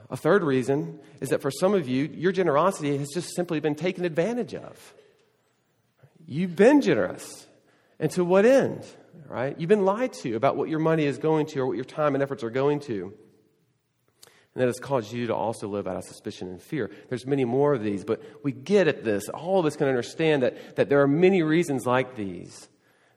A 0.08 0.16
third 0.16 0.42
reason 0.42 0.98
is 1.20 1.30
that 1.30 1.42
for 1.42 1.50
some 1.50 1.74
of 1.74 1.88
you, 1.88 2.04
your 2.04 2.32
generosity 2.32 2.96
has 2.98 3.08
just 3.12 3.34
simply 3.34 3.60
been 3.60 3.74
taken 3.74 4.04
advantage 4.04 4.54
of. 4.54 4.94
You've 6.26 6.56
been 6.56 6.80
generous. 6.80 7.46
And 7.98 8.10
to 8.12 8.24
what 8.24 8.44
end? 8.44 8.86
Right? 9.26 9.58
You've 9.58 9.68
been 9.68 9.84
lied 9.84 10.12
to 10.14 10.34
about 10.34 10.56
what 10.56 10.68
your 10.68 10.78
money 10.78 11.04
is 11.04 11.18
going 11.18 11.46
to 11.46 11.60
or 11.60 11.66
what 11.66 11.76
your 11.76 11.84
time 11.84 12.14
and 12.14 12.22
efforts 12.22 12.42
are 12.42 12.50
going 12.50 12.80
to. 12.80 13.12
And 14.54 14.60
that 14.60 14.66
has 14.66 14.78
caused 14.78 15.12
you 15.12 15.28
to 15.28 15.34
also 15.34 15.66
live 15.66 15.86
out 15.86 15.96
of 15.96 16.04
suspicion 16.04 16.48
and 16.48 16.60
fear. 16.60 16.90
There's 17.08 17.26
many 17.26 17.44
more 17.44 17.72
of 17.72 17.82
these, 17.82 18.04
but 18.04 18.22
we 18.42 18.52
get 18.52 18.88
at 18.88 19.04
this. 19.04 19.28
All 19.30 19.60
of 19.60 19.66
us 19.66 19.76
can 19.76 19.88
understand 19.88 20.42
that, 20.42 20.76
that 20.76 20.88
there 20.88 21.00
are 21.00 21.08
many 21.08 21.42
reasons 21.42 21.86
like 21.86 22.16
these 22.16 22.68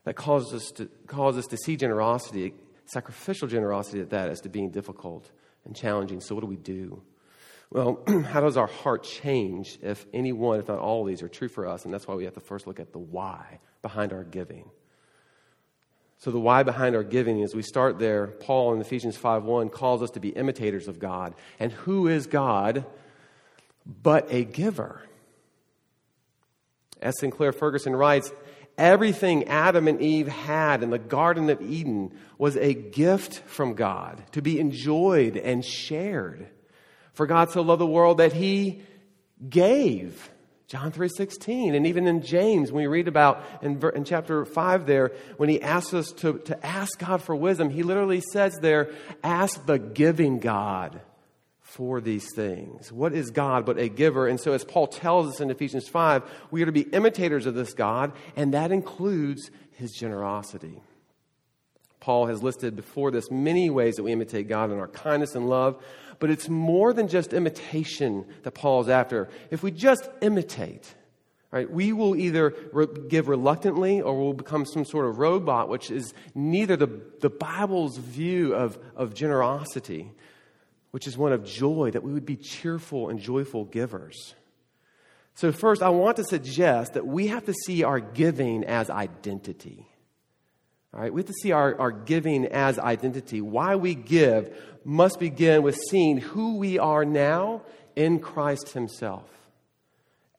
that 0.06 0.14
causes 0.14 0.54
us 0.54 0.70
to, 0.70 0.88
cause 1.08 1.36
us 1.36 1.46
to 1.48 1.56
see 1.56 1.76
generosity, 1.76 2.54
sacrificial 2.86 3.48
generosity 3.48 4.00
at 4.00 4.10
that, 4.10 4.30
as 4.30 4.40
to 4.42 4.48
being 4.48 4.70
difficult 4.70 5.30
and 5.64 5.74
challenging. 5.74 6.20
So, 6.20 6.34
what 6.34 6.42
do 6.42 6.46
we 6.46 6.56
do? 6.56 7.02
Well, 7.70 8.04
how 8.30 8.40
does 8.40 8.56
our 8.56 8.68
heart 8.68 9.02
change 9.02 9.80
if 9.82 10.06
any 10.14 10.32
one, 10.32 10.60
if 10.60 10.68
not 10.68 10.78
all 10.78 11.02
of 11.02 11.08
these, 11.08 11.22
are 11.22 11.28
true 11.28 11.48
for 11.48 11.66
us? 11.66 11.84
And 11.84 11.92
that's 11.92 12.06
why 12.06 12.14
we 12.14 12.24
have 12.24 12.34
to 12.34 12.40
first 12.40 12.68
look 12.68 12.78
at 12.78 12.92
the 12.92 13.00
why 13.00 13.58
behind 13.82 14.12
our 14.12 14.22
giving. 14.22 14.70
So, 16.18 16.30
the 16.30 16.38
why 16.38 16.62
behind 16.62 16.94
our 16.94 17.02
giving 17.02 17.40
is 17.40 17.56
we 17.56 17.62
start 17.62 17.98
there. 17.98 18.28
Paul 18.28 18.74
in 18.74 18.80
Ephesians 18.80 19.16
5 19.16 19.42
1 19.42 19.70
calls 19.70 20.02
us 20.02 20.10
to 20.10 20.20
be 20.20 20.28
imitators 20.28 20.86
of 20.86 21.00
God. 21.00 21.34
And 21.58 21.72
who 21.72 22.06
is 22.06 22.28
God 22.28 22.86
but 23.84 24.28
a 24.30 24.44
giver? 24.44 25.02
As 27.02 27.18
Sinclair 27.18 27.52
Ferguson 27.52 27.94
writes, 27.94 28.32
Everything 28.78 29.44
Adam 29.44 29.88
and 29.88 30.00
Eve 30.00 30.28
had 30.28 30.82
in 30.82 30.90
the 30.90 30.98
Garden 30.98 31.48
of 31.48 31.62
Eden 31.62 32.12
was 32.36 32.56
a 32.56 32.74
gift 32.74 33.38
from 33.46 33.74
God 33.74 34.22
to 34.32 34.42
be 34.42 34.60
enjoyed 34.60 35.36
and 35.36 35.64
shared. 35.64 36.48
For 37.14 37.26
God 37.26 37.50
so 37.50 37.62
loved 37.62 37.80
the 37.80 37.86
world 37.86 38.18
that 38.18 38.34
he 38.34 38.82
gave. 39.48 40.30
John 40.68 40.92
3.16. 40.92 41.74
And 41.74 41.86
even 41.86 42.06
in 42.06 42.22
James, 42.22 42.70
when 42.70 42.82
we 42.82 42.88
read 42.88 43.08
about 43.08 43.42
in, 43.62 43.82
in 43.94 44.04
chapter 44.04 44.44
5 44.44 44.86
there, 44.86 45.12
when 45.36 45.48
he 45.48 45.62
asks 45.62 45.94
us 45.94 46.12
to, 46.18 46.38
to 46.40 46.66
ask 46.66 46.98
God 46.98 47.22
for 47.22 47.34
wisdom, 47.34 47.70
he 47.70 47.82
literally 47.82 48.20
says 48.20 48.58
there, 48.60 48.90
ask 49.22 49.64
the 49.64 49.78
giving 49.78 50.38
God 50.38 51.00
for 51.76 52.00
these 52.00 52.34
things. 52.34 52.90
What 52.90 53.12
is 53.12 53.30
God 53.30 53.66
but 53.66 53.76
a 53.76 53.90
giver? 53.90 54.26
And 54.26 54.40
so, 54.40 54.52
as 54.52 54.64
Paul 54.64 54.86
tells 54.86 55.28
us 55.28 55.40
in 55.42 55.50
Ephesians 55.50 55.86
5, 55.86 56.22
we 56.50 56.62
are 56.62 56.66
to 56.66 56.72
be 56.72 56.80
imitators 56.80 57.44
of 57.44 57.54
this 57.54 57.74
God, 57.74 58.12
and 58.34 58.54
that 58.54 58.72
includes 58.72 59.50
his 59.72 59.92
generosity. 59.92 60.80
Paul 62.00 62.28
has 62.28 62.42
listed 62.42 62.76
before 62.76 63.10
this 63.10 63.30
many 63.30 63.68
ways 63.68 63.96
that 63.96 64.04
we 64.04 64.12
imitate 64.12 64.48
God 64.48 64.70
in 64.70 64.78
our 64.78 64.88
kindness 64.88 65.34
and 65.34 65.50
love, 65.50 65.82
but 66.18 66.30
it's 66.30 66.48
more 66.48 66.94
than 66.94 67.08
just 67.08 67.34
imitation 67.34 68.24
that 68.44 68.52
Paul's 68.52 68.88
after. 68.88 69.28
If 69.50 69.62
we 69.62 69.70
just 69.70 70.08
imitate, 70.22 70.94
right, 71.50 71.70
we 71.70 71.92
will 71.92 72.16
either 72.16 72.54
re- 72.72 72.86
give 73.08 73.28
reluctantly 73.28 74.00
or 74.00 74.18
we'll 74.18 74.32
become 74.32 74.64
some 74.64 74.86
sort 74.86 75.10
of 75.10 75.18
robot, 75.18 75.68
which 75.68 75.90
is 75.90 76.14
neither 76.34 76.74
the, 76.74 77.02
the 77.20 77.28
Bible's 77.28 77.98
view 77.98 78.54
of, 78.54 78.78
of 78.96 79.12
generosity 79.12 80.12
which 80.96 81.06
is 81.06 81.18
one 81.18 81.30
of 81.30 81.44
joy, 81.44 81.90
that 81.90 82.02
we 82.02 82.10
would 82.10 82.24
be 82.24 82.36
cheerful 82.36 83.10
and 83.10 83.20
joyful 83.20 83.66
givers. 83.66 84.34
So, 85.34 85.52
first, 85.52 85.82
I 85.82 85.90
want 85.90 86.16
to 86.16 86.24
suggest 86.24 86.94
that 86.94 87.06
we 87.06 87.26
have 87.26 87.44
to 87.44 87.52
see 87.52 87.84
our 87.84 88.00
giving 88.00 88.64
as 88.64 88.88
identity. 88.88 89.86
All 90.94 91.00
right, 91.02 91.12
we 91.12 91.20
have 91.20 91.26
to 91.26 91.34
see 91.34 91.52
our, 91.52 91.78
our 91.78 91.92
giving 91.92 92.46
as 92.46 92.78
identity. 92.78 93.42
Why 93.42 93.76
we 93.76 93.94
give 93.94 94.56
must 94.86 95.20
begin 95.20 95.62
with 95.62 95.76
seeing 95.90 96.16
who 96.16 96.56
we 96.56 96.78
are 96.78 97.04
now 97.04 97.60
in 97.94 98.18
Christ 98.18 98.70
Himself 98.70 99.28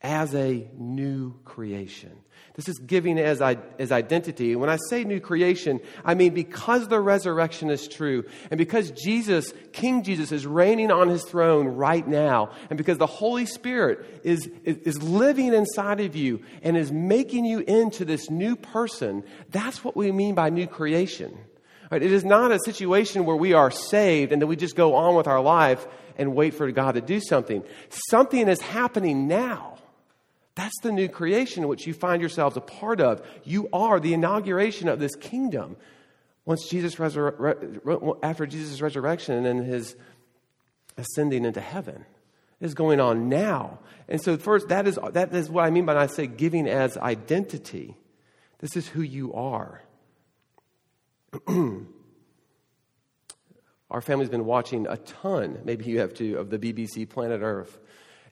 as 0.01 0.33
a 0.33 0.67
new 0.75 1.35
creation. 1.45 2.17
This 2.57 2.67
is 2.67 2.79
giving 2.79 3.19
as, 3.19 3.39
as 3.39 3.91
identity. 3.91 4.55
When 4.55 4.67
I 4.67 4.79
say 4.89 5.03
new 5.03 5.19
creation, 5.19 5.79
I 6.03 6.15
mean 6.15 6.33
because 6.33 6.87
the 6.87 6.99
resurrection 6.99 7.69
is 7.69 7.87
true, 7.87 8.25
and 8.49 8.57
because 8.57 8.89
Jesus, 8.89 9.53
King 9.73 10.01
Jesus, 10.01 10.31
is 10.31 10.47
reigning 10.47 10.89
on 10.89 11.07
his 11.07 11.23
throne 11.23 11.67
right 11.67 12.05
now, 12.05 12.49
and 12.71 12.77
because 12.77 12.97
the 12.97 13.05
Holy 13.05 13.45
Spirit 13.45 14.21
is, 14.23 14.49
is, 14.65 15.03
living 15.03 15.53
inside 15.53 15.99
of 15.99 16.15
you 16.15 16.41
and 16.63 16.75
is 16.75 16.91
making 16.91 17.45
you 17.45 17.59
into 17.59 18.05
this 18.05 18.31
new 18.31 18.55
person, 18.55 19.23
that's 19.51 19.83
what 19.83 19.95
we 19.95 20.11
mean 20.11 20.33
by 20.33 20.49
new 20.49 20.65
creation. 20.65 21.37
Right? 21.91 22.01
It 22.01 22.11
is 22.11 22.25
not 22.25 22.51
a 22.51 22.57
situation 22.65 23.25
where 23.25 23.35
we 23.35 23.53
are 23.53 23.69
saved 23.69 24.31
and 24.31 24.41
then 24.41 24.49
we 24.49 24.55
just 24.55 24.75
go 24.75 24.95
on 24.95 25.15
with 25.15 25.27
our 25.27 25.41
life 25.41 25.85
and 26.17 26.33
wait 26.33 26.55
for 26.55 26.71
God 26.71 26.93
to 26.93 27.01
do 27.01 27.19
something. 27.19 27.63
Something 28.09 28.47
is 28.47 28.59
happening 28.61 29.27
now. 29.27 29.76
That's 30.57 30.79
the 30.81 30.91
new 30.91 31.07
creation 31.07 31.67
which 31.67 31.85
you 31.85 31.93
find 31.93 32.19
yourselves 32.19 32.57
a 32.57 32.61
part 32.61 32.99
of. 32.99 33.21
You 33.43 33.69
are 33.71 33.99
the 33.99 34.15
inauguration 34.15 34.87
of 34.87 34.97
this 34.97 35.15
kingdom. 35.15 35.77
Once 36.45 36.67
Jesus 36.67 36.99
after 38.23 38.47
Jesus' 38.47 38.81
resurrection 38.81 39.45
and 39.45 39.63
his 39.63 39.95
ascending 40.97 41.45
into 41.45 41.61
heaven 41.61 42.05
is 42.59 42.73
going 42.73 42.99
on 42.99 43.29
now. 43.29 43.77
And 44.09 44.19
so 44.19 44.35
first 44.35 44.69
that 44.69 44.87
is 44.87 44.97
that 45.11 45.31
is 45.35 45.47
what 45.47 45.63
I 45.63 45.69
mean 45.69 45.85
by 45.85 45.95
I 45.95 46.07
say 46.07 46.25
giving 46.25 46.67
as 46.67 46.97
identity. 46.97 47.95
This 48.57 48.75
is 48.75 48.87
who 48.87 49.03
you 49.03 49.33
are. 49.33 49.83
Our 53.91 54.01
family's 54.01 54.29
been 54.29 54.45
watching 54.45 54.87
a 54.87 54.97
ton, 54.97 55.59
maybe 55.65 55.85
you 55.85 55.99
have 55.99 56.15
too, 56.15 56.39
of 56.39 56.49
the 56.49 56.57
BBC 56.57 57.07
Planet 57.07 57.41
Earth. 57.43 57.77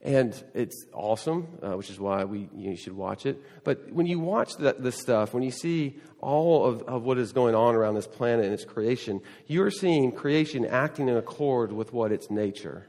And 0.06 0.36
it's 0.54 0.86
awesome, 0.94 1.48
uh, 1.64 1.72
which 1.72 1.90
is 1.90 2.00
why 2.00 2.26
we, 2.26 2.48
you, 2.56 2.76
should 2.76 2.96
watch 2.96 3.26
it. 3.26 3.42
But 3.64 3.92
when 3.92 4.06
you 4.06 4.20
watch 4.20 4.54
that, 4.58 4.84
this 4.84 5.00
stuff, 5.00 5.34
when 5.34 5.42
you 5.42 5.50
see 5.50 5.98
all 6.20 6.64
of, 6.64 6.84
of 6.84 7.02
what 7.02 7.18
is 7.18 7.34
going 7.34 7.56
on 7.56 7.74
around 7.74 7.96
this 7.96 8.06
planet 8.06 8.46
and 8.46 8.54
its 8.54 8.64
creation, 8.64 9.20
you're 9.48 9.72
seeing 9.72 10.12
creation 10.12 10.64
acting 10.64 11.10
in 11.10 11.18
accord 11.18 11.72
with 11.72 11.92
what 11.92 12.12
its 12.12 12.30
nature. 12.30 12.86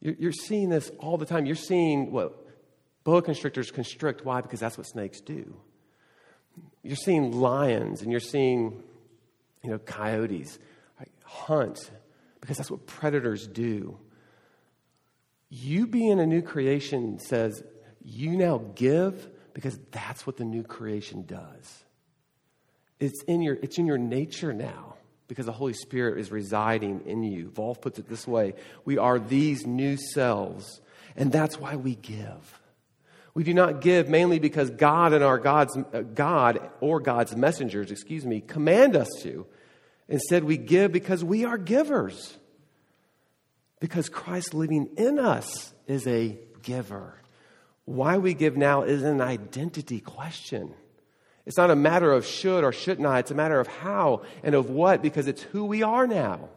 You're, 0.00 0.16
you're 0.18 0.32
seeing 0.32 0.68
this 0.68 0.90
all 0.98 1.16
the 1.16 1.26
time. 1.26 1.46
You're 1.46 1.54
seeing 1.54 2.10
what 2.10 2.44
boa 3.04 3.22
constrictors 3.22 3.70
constrict. 3.70 4.24
Why? 4.24 4.40
Because 4.40 4.58
that's 4.58 4.76
what 4.76 4.88
snakes 4.88 5.20
do. 5.20 5.54
You're 6.82 6.96
seeing 6.96 7.38
lions 7.38 8.02
and 8.02 8.10
you're 8.10 8.18
seeing, 8.18 8.82
you 9.62 9.70
know, 9.70 9.78
coyotes 9.78 10.58
hunt 11.22 11.88
because 12.40 12.56
that's 12.56 12.70
what 12.70 12.84
predators 12.84 13.46
do. 13.46 13.96
You 15.48 15.86
being 15.86 16.20
a 16.20 16.26
new 16.26 16.42
creation 16.42 17.18
says 17.18 17.62
you 18.02 18.36
now 18.36 18.62
give 18.74 19.30
Because 19.54 19.78
that's 19.92 20.26
what 20.26 20.36
the 20.36 20.44
new 20.44 20.64
creation 20.64 21.24
does. 21.26 21.84
It's 23.00 23.22
in 23.24 23.40
your, 23.40 23.54
it's 23.62 23.78
in 23.78 23.86
your 23.86 23.98
nature 23.98 24.52
now 24.52 24.96
because 25.28 25.46
the 25.46 25.52
Holy 25.52 25.72
Spirit 25.72 26.18
is 26.18 26.30
residing 26.30 27.02
in 27.06 27.22
you. 27.22 27.50
Volf 27.50 27.80
puts 27.80 27.98
it 27.98 28.08
this 28.08 28.26
way 28.26 28.54
We 28.84 28.98
are 28.98 29.18
these 29.18 29.66
new 29.66 29.96
selves, 29.96 30.80
and 31.16 31.32
that's 31.32 31.58
why 31.58 31.76
we 31.76 31.94
give. 31.94 32.60
We 33.34 33.42
do 33.42 33.52
not 33.52 33.80
give 33.80 34.08
mainly 34.08 34.38
because 34.38 34.70
God 34.70 35.12
and 35.12 35.24
our 35.24 35.38
God's, 35.38 35.76
uh, 35.76 36.02
God 36.02 36.70
or 36.80 37.00
God's 37.00 37.34
messengers, 37.34 37.90
excuse 37.90 38.24
me, 38.24 38.40
command 38.40 38.94
us 38.94 39.08
to. 39.22 39.46
Instead, 40.08 40.44
we 40.44 40.56
give 40.56 40.92
because 40.92 41.24
we 41.24 41.44
are 41.44 41.58
givers. 41.58 42.36
Because 43.84 44.08
Christ 44.08 44.54
living 44.54 44.88
in 44.96 45.18
us 45.18 45.74
is 45.86 46.06
a 46.06 46.38
giver. 46.62 47.20
Why 47.84 48.16
we 48.16 48.32
give 48.32 48.56
now 48.56 48.84
is 48.84 49.02
an 49.02 49.20
identity 49.20 50.00
question. 50.00 50.72
It's 51.44 51.58
not 51.58 51.70
a 51.70 51.76
matter 51.76 52.10
of 52.10 52.24
should 52.24 52.64
or 52.64 52.72
should 52.72 52.98
not, 52.98 53.12
I, 53.12 53.18
it's 53.18 53.30
a 53.30 53.34
matter 53.34 53.60
of 53.60 53.66
how 53.66 54.22
and 54.42 54.54
of 54.54 54.70
what, 54.70 55.02
because 55.02 55.26
it's 55.26 55.42
who 55.42 55.66
we 55.66 55.82
are 55.82 56.06
now. 56.06 56.48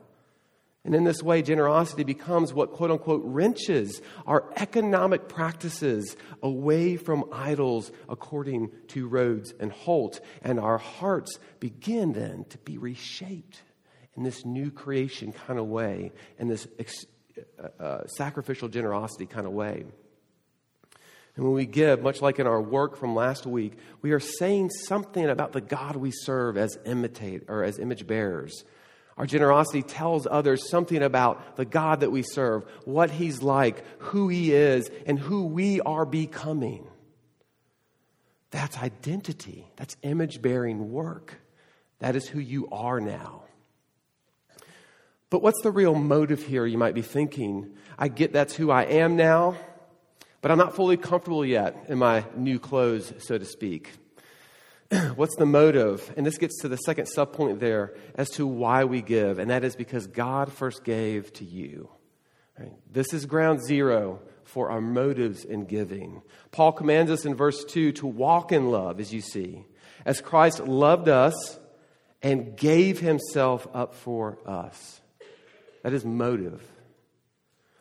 And 0.86 0.96
in 0.96 1.04
this 1.04 1.22
way, 1.22 1.42
generosity 1.42 2.06
becomes 2.06 2.54
what 2.54 2.72
quote 2.72 2.92
unquote 2.92 3.24
wrenches 3.26 4.02
our 4.26 4.46
economic 4.56 5.28
practices 5.28 6.16
away 6.42 6.96
from 6.96 7.26
idols 7.34 7.92
according 8.08 8.72
to 8.88 9.06
Rhodes 9.06 9.54
and 9.60 9.74
Holt. 9.74 10.22
And 10.44 10.62
our 10.62 10.78
hearts 10.78 11.40
begin 11.60 12.14
then 12.14 12.46
to 12.52 12.58
be 12.60 12.78
reshaped 12.78 13.64
in 14.16 14.24
this 14.24 14.46
new 14.46 14.72
creation 14.72 15.34
kind 15.34 15.60
of 15.60 15.68
way, 15.68 16.14
in 16.40 16.48
this 16.48 16.68
uh, 17.79 18.06
sacrificial 18.08 18.67
generosity 18.67 19.25
kind 19.25 19.46
of 19.46 19.53
way. 19.53 19.86
And 21.36 21.46
when 21.46 21.53
we 21.53 21.65
give, 21.65 22.01
much 22.01 22.22
like 22.22 22.39
in 22.39 22.48
our 22.48 22.62
work 22.62 22.98
from 22.98 23.13
last 23.13 23.46
week, 23.46 23.74
we 24.01 24.12
are 24.12 24.20
saying 24.20 24.72
something 24.72 25.29
about 25.29 25.53
the 25.53 25.62
God 25.62 25.96
we 25.96 26.12
serve 26.12 26.58
as 26.58 26.77
imitate 26.86 27.44
or 27.48 27.63
as 27.63 27.77
image 27.77 28.08
bearers 28.08 28.63
our 29.17 29.25
generosity 29.25 29.82
tells 29.82 30.27
others 30.29 30.70
something 30.70 31.01
about 31.01 31.56
the 31.56 31.65
God 31.65 32.01
that 32.01 32.12
we 32.12 32.22
serve, 32.22 32.63
what 32.86 33.10
He's 33.10 33.41
like, 33.41 33.84
who 34.00 34.27
He 34.27 34.53
is, 34.53 34.91
and 35.08 35.17
who 35.17 35.48
we 35.48 35.82
are 35.82 36.06
becoming. 36.06 36.88
That's 38.51 38.77
identity. 38.77 39.67
That's 39.75 39.98
image 40.03 40.41
bearing 40.41 40.91
work. 40.91 41.41
That 42.00 42.15
is 42.15 42.27
who 42.27 42.39
you 42.39 42.70
are 42.72 43.00
now. 43.00 43.44
But 45.30 45.42
what's 45.42 45.62
the 45.62 45.72
real 45.72 45.94
motive 45.94 46.44
here, 46.44 46.66
you 46.66 46.78
might 46.78 46.96
be 46.96 47.02
thinking? 47.02 47.76
I 47.98 48.08
get 48.08 48.32
that's 48.34 48.56
who 48.56 48.72
I 48.72 48.84
am 48.84 49.18
now, 49.18 49.56
but 50.42 50.52
I'm 50.52 50.58
not 50.58 50.76
fully 50.76 50.96
comfortable 50.96 51.46
yet 51.46 51.86
in 51.90 51.98
my 51.98 52.24
new 52.36 52.60
clothes, 52.60 53.14
so 53.20 53.38
to 53.38 53.46
speak. 53.46 53.92
what's 55.16 55.36
the 55.36 55.46
motive? 55.46 56.14
And 56.16 56.26
this 56.26 56.38
gets 56.38 56.62
to 56.62 56.70
the 56.70 56.78
second 56.78 57.08
subpoint 57.14 57.60
there 57.60 57.96
as 58.16 58.30
to 58.32 58.48
why 58.48 58.86
we 58.86 59.02
give, 59.02 59.40
and 59.40 59.50
that 59.52 59.66
is 59.66 59.76
because 59.76 60.08
God 60.08 60.52
first 60.52 60.86
gave 60.86 61.34
to 61.34 61.44
you. 61.44 61.90
Right? 62.58 62.74
This 62.92 63.14
is 63.14 63.26
ground 63.26 63.62
zero 63.66 64.22
for 64.46 64.70
our 64.70 64.80
motives 64.80 65.44
in 65.44 65.66
giving. 65.66 66.22
Paul 66.52 66.72
commands 66.72 67.12
us 67.12 67.26
in 67.26 67.36
verse 67.36 67.66
2 67.66 67.92
to 67.94 68.08
walk 68.08 68.54
in 68.54 68.72
love, 68.72 69.02
as 69.02 69.14
you 69.14 69.20
see, 69.20 69.66
as 70.06 70.22
Christ 70.22 70.62
loved 70.62 71.10
us 71.10 71.60
and 72.22 72.56
gave 72.56 73.00
himself 73.00 73.68
up 73.74 73.94
for 73.94 74.40
us. 74.46 75.02
That 75.84 75.94
is 75.94 76.04
motive. 76.06 76.66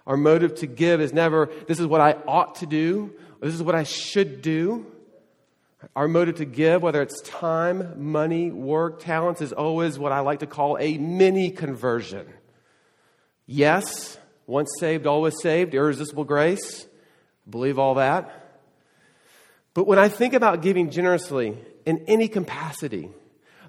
Our 0.06 0.16
motive 0.16 0.54
to 0.56 0.66
give 0.66 1.00
is 1.00 1.12
never, 1.12 1.50
this 1.66 1.80
is 1.80 1.86
what 1.86 2.00
I 2.00 2.12
ought 2.26 2.56
to 2.56 2.66
do, 2.66 3.12
this 3.40 3.54
is 3.54 3.62
what 3.62 3.74
I 3.74 3.82
should 3.82 4.40
do. 4.40 4.86
Our 5.94 6.08
motive 6.08 6.36
to 6.36 6.44
give, 6.44 6.82
whether 6.82 7.02
it's 7.02 7.20
time, 7.22 8.10
money, 8.10 8.50
work, 8.50 9.00
talents, 9.00 9.40
is 9.40 9.52
always 9.52 9.98
what 9.98 10.10
I 10.10 10.20
like 10.20 10.40
to 10.40 10.46
call 10.46 10.78
a 10.80 10.96
mini 10.98 11.50
conversion. 11.50 12.26
Yes, 13.46 14.18
once 14.46 14.70
saved, 14.80 15.06
always 15.06 15.34
saved, 15.40 15.74
irresistible 15.74 16.24
grace. 16.24 16.86
Believe 17.48 17.78
all 17.78 17.94
that. 17.94 18.58
But 19.74 19.86
when 19.86 19.98
I 19.98 20.08
think 20.08 20.34
about 20.34 20.62
giving 20.62 20.90
generously 20.90 21.56
in 21.84 22.04
any 22.08 22.28
capacity, 22.28 23.10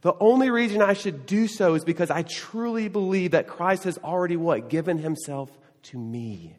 the 0.01 0.15
only 0.19 0.49
reason 0.49 0.81
I 0.81 0.93
should 0.93 1.25
do 1.25 1.47
so 1.47 1.73
is 1.73 1.83
because 1.83 2.11
I 2.11 2.21
truly 2.21 2.87
believe 2.87 3.31
that 3.31 3.47
Christ 3.47 3.83
has 3.85 3.97
already 3.99 4.35
what? 4.35 4.69
Given 4.69 4.97
himself 4.97 5.49
to 5.83 5.97
me. 5.97 6.55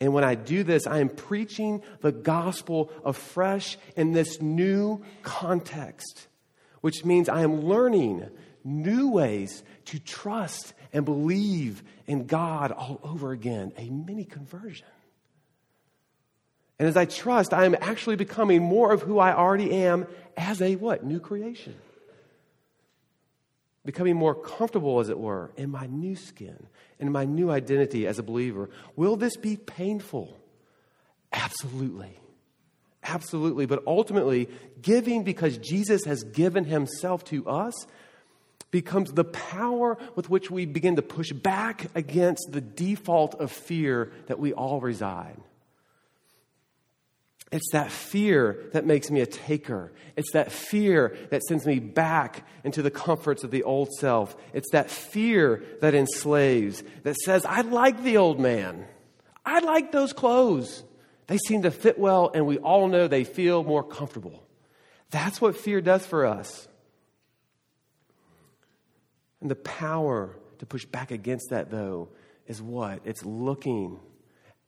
And 0.00 0.14
when 0.14 0.24
I 0.24 0.34
do 0.34 0.62
this, 0.62 0.86
I 0.86 0.98
am 0.98 1.08
preaching 1.08 1.82
the 2.00 2.12
gospel 2.12 2.90
afresh 3.04 3.76
in 3.96 4.12
this 4.12 4.40
new 4.40 5.02
context, 5.22 6.26
which 6.80 7.04
means 7.04 7.28
I 7.28 7.42
am 7.42 7.66
learning 7.66 8.28
new 8.64 9.10
ways 9.10 9.62
to 9.86 9.98
trust 9.98 10.72
and 10.92 11.04
believe 11.04 11.82
in 12.06 12.26
God 12.26 12.72
all 12.72 13.00
over 13.02 13.32
again, 13.32 13.72
a 13.76 13.88
mini 13.88 14.24
conversion. 14.24 14.86
And 16.78 16.88
as 16.88 16.96
I 16.96 17.04
trust, 17.04 17.52
I 17.52 17.66
am 17.66 17.76
actually 17.78 18.16
becoming 18.16 18.62
more 18.62 18.92
of 18.92 19.02
who 19.02 19.18
I 19.18 19.34
already 19.34 19.70
am 19.70 20.06
as 20.36 20.62
a 20.62 20.76
what? 20.76 21.04
New 21.04 21.20
creation 21.20 21.74
becoming 23.84 24.16
more 24.16 24.34
comfortable, 24.34 25.00
as 25.00 25.08
it 25.08 25.18
were, 25.18 25.52
in 25.56 25.70
my 25.70 25.86
new 25.86 26.16
skin, 26.16 26.66
in 26.98 27.10
my 27.10 27.24
new 27.24 27.50
identity 27.50 28.06
as 28.06 28.18
a 28.18 28.22
believer. 28.22 28.68
Will 28.96 29.16
this 29.16 29.36
be 29.36 29.56
painful? 29.56 30.38
Absolutely. 31.32 32.18
Absolutely. 33.02 33.66
But 33.66 33.82
ultimately, 33.86 34.48
giving 34.82 35.24
because 35.24 35.56
Jesus 35.58 36.04
has 36.04 36.22
given 36.22 36.64
himself 36.64 37.24
to 37.26 37.48
us 37.48 37.74
becomes 38.70 39.12
the 39.12 39.24
power 39.24 39.96
with 40.14 40.30
which 40.30 40.50
we 40.50 40.66
begin 40.66 40.96
to 40.96 41.02
push 41.02 41.32
back 41.32 41.86
against 41.94 42.48
the 42.50 42.60
default 42.60 43.34
of 43.36 43.50
fear 43.50 44.12
that 44.26 44.38
we 44.38 44.52
all 44.52 44.80
reside. 44.80 45.36
It's 47.52 47.72
that 47.72 47.90
fear 47.90 48.64
that 48.72 48.86
makes 48.86 49.10
me 49.10 49.20
a 49.20 49.26
taker. 49.26 49.92
It's 50.16 50.32
that 50.32 50.52
fear 50.52 51.16
that 51.30 51.42
sends 51.42 51.66
me 51.66 51.80
back 51.80 52.46
into 52.62 52.80
the 52.80 52.90
comforts 52.90 53.42
of 53.42 53.50
the 53.50 53.64
old 53.64 53.90
self. 53.98 54.36
It's 54.52 54.70
that 54.70 54.88
fear 54.88 55.64
that 55.80 55.94
enslaves, 55.94 56.84
that 57.02 57.16
says, 57.16 57.44
I 57.44 57.62
like 57.62 58.02
the 58.04 58.18
old 58.18 58.38
man. 58.38 58.86
I 59.44 59.60
like 59.60 59.90
those 59.90 60.12
clothes. 60.12 60.84
They 61.26 61.38
seem 61.38 61.62
to 61.62 61.72
fit 61.72 61.98
well, 61.98 62.30
and 62.32 62.46
we 62.46 62.58
all 62.58 62.86
know 62.86 63.08
they 63.08 63.24
feel 63.24 63.64
more 63.64 63.82
comfortable. 63.82 64.44
That's 65.10 65.40
what 65.40 65.56
fear 65.56 65.80
does 65.80 66.06
for 66.06 66.26
us. 66.26 66.68
And 69.40 69.50
the 69.50 69.56
power 69.56 70.36
to 70.58 70.66
push 70.66 70.84
back 70.84 71.10
against 71.10 71.50
that, 71.50 71.70
though, 71.70 72.10
is 72.46 72.62
what? 72.62 73.00
It's 73.04 73.24
looking 73.24 73.98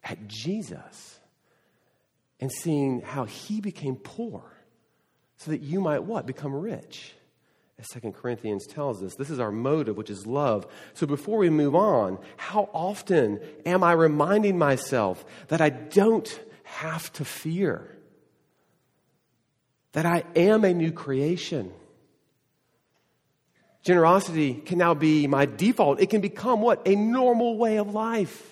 at 0.03 0.27
Jesus 0.27 1.21
and 2.43 2.51
seeing 2.51 3.03
how 3.03 3.25
he 3.25 3.61
became 3.61 3.95
poor 3.95 4.43
so 5.37 5.53
that 5.53 5.61
you 5.61 5.81
might 5.81 6.01
what? 6.03 6.27
Become 6.27 6.53
rich. 6.53 7.15
As 7.79 7.87
Second 7.93 8.15
Corinthians 8.15 8.67
tells 8.67 9.01
us, 9.01 9.15
this 9.15 9.31
is 9.31 9.39
our 9.39 9.53
motive, 9.53 9.97
which 9.97 10.11
is 10.11 10.27
love. 10.27 10.67
So 10.93 11.07
before 11.07 11.39
we 11.39 11.51
move 11.51 11.77
on, 11.77 12.19
how 12.37 12.69
often 12.75 13.39
am 13.65 13.85
I 13.85 13.93
reminding 13.93 14.59
myself 14.59 15.25
that 15.49 15.61
I 15.61 15.71
don't 15.71 16.41
have 16.65 17.13
to 17.13 17.25
fear? 17.25 17.97
That 19.93 20.05
I 20.05 20.25
am 20.35 20.65
a 20.65 20.75
new 20.75 20.91
creation. 20.91 21.73
Generosity 23.85 24.55
can 24.55 24.79
now 24.79 24.95
be 24.95 25.29
my 25.29 25.47
default. 25.47 26.01
It 26.01 26.11
can 26.11 26.21
become 26.21 26.61
what? 26.61 26.89
A 26.89 26.97
normal 26.97 27.57
way 27.57 27.77
of 27.79 27.95
life. 27.95 28.52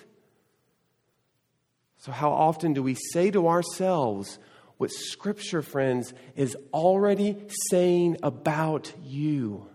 So, 2.01 2.11
how 2.11 2.31
often 2.31 2.73
do 2.73 2.81
we 2.81 2.95
say 2.95 3.29
to 3.29 3.47
ourselves 3.47 4.39
what 4.77 4.89
Scripture, 4.89 5.61
friends, 5.61 6.15
is 6.35 6.57
already 6.73 7.37
saying 7.69 8.17
about 8.23 8.91
you? 9.03 9.67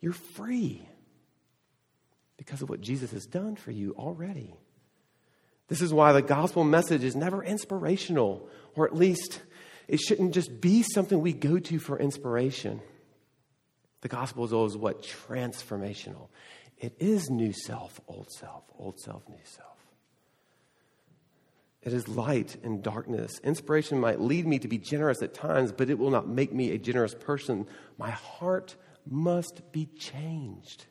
You're 0.00 0.12
free 0.12 0.82
because 2.36 2.60
of 2.60 2.68
what 2.68 2.80
Jesus 2.80 3.12
has 3.12 3.24
done 3.26 3.54
for 3.54 3.70
you 3.70 3.94
already. 3.96 4.56
This 5.68 5.80
is 5.80 5.94
why 5.94 6.12
the 6.12 6.22
gospel 6.22 6.64
message 6.64 7.04
is 7.04 7.14
never 7.14 7.44
inspirational, 7.44 8.48
or 8.74 8.86
at 8.86 8.96
least 8.96 9.42
it 9.86 10.00
shouldn't 10.00 10.34
just 10.34 10.60
be 10.60 10.82
something 10.82 11.20
we 11.20 11.32
go 11.32 11.60
to 11.60 11.78
for 11.78 12.00
inspiration. 12.00 12.82
The 14.00 14.08
gospel 14.08 14.44
is 14.44 14.52
always 14.52 14.76
what? 14.76 15.04
Transformational. 15.04 16.30
It 16.78 16.96
is 16.98 17.30
new 17.30 17.52
self, 17.52 18.00
old 18.08 18.32
self, 18.32 18.64
old 18.76 18.98
self, 18.98 19.22
new 19.28 19.38
self. 19.44 19.73
It 21.84 21.92
is 21.92 22.08
light 22.08 22.56
and 22.62 22.82
darkness. 22.82 23.38
Inspiration 23.44 24.00
might 24.00 24.20
lead 24.20 24.46
me 24.46 24.58
to 24.58 24.68
be 24.68 24.78
generous 24.78 25.20
at 25.22 25.34
times, 25.34 25.70
but 25.70 25.90
it 25.90 25.98
will 25.98 26.10
not 26.10 26.26
make 26.26 26.52
me 26.52 26.70
a 26.70 26.78
generous 26.78 27.14
person. 27.14 27.66
My 27.98 28.10
heart 28.10 28.74
must 29.06 29.70
be 29.70 29.86
changed, 29.98 30.86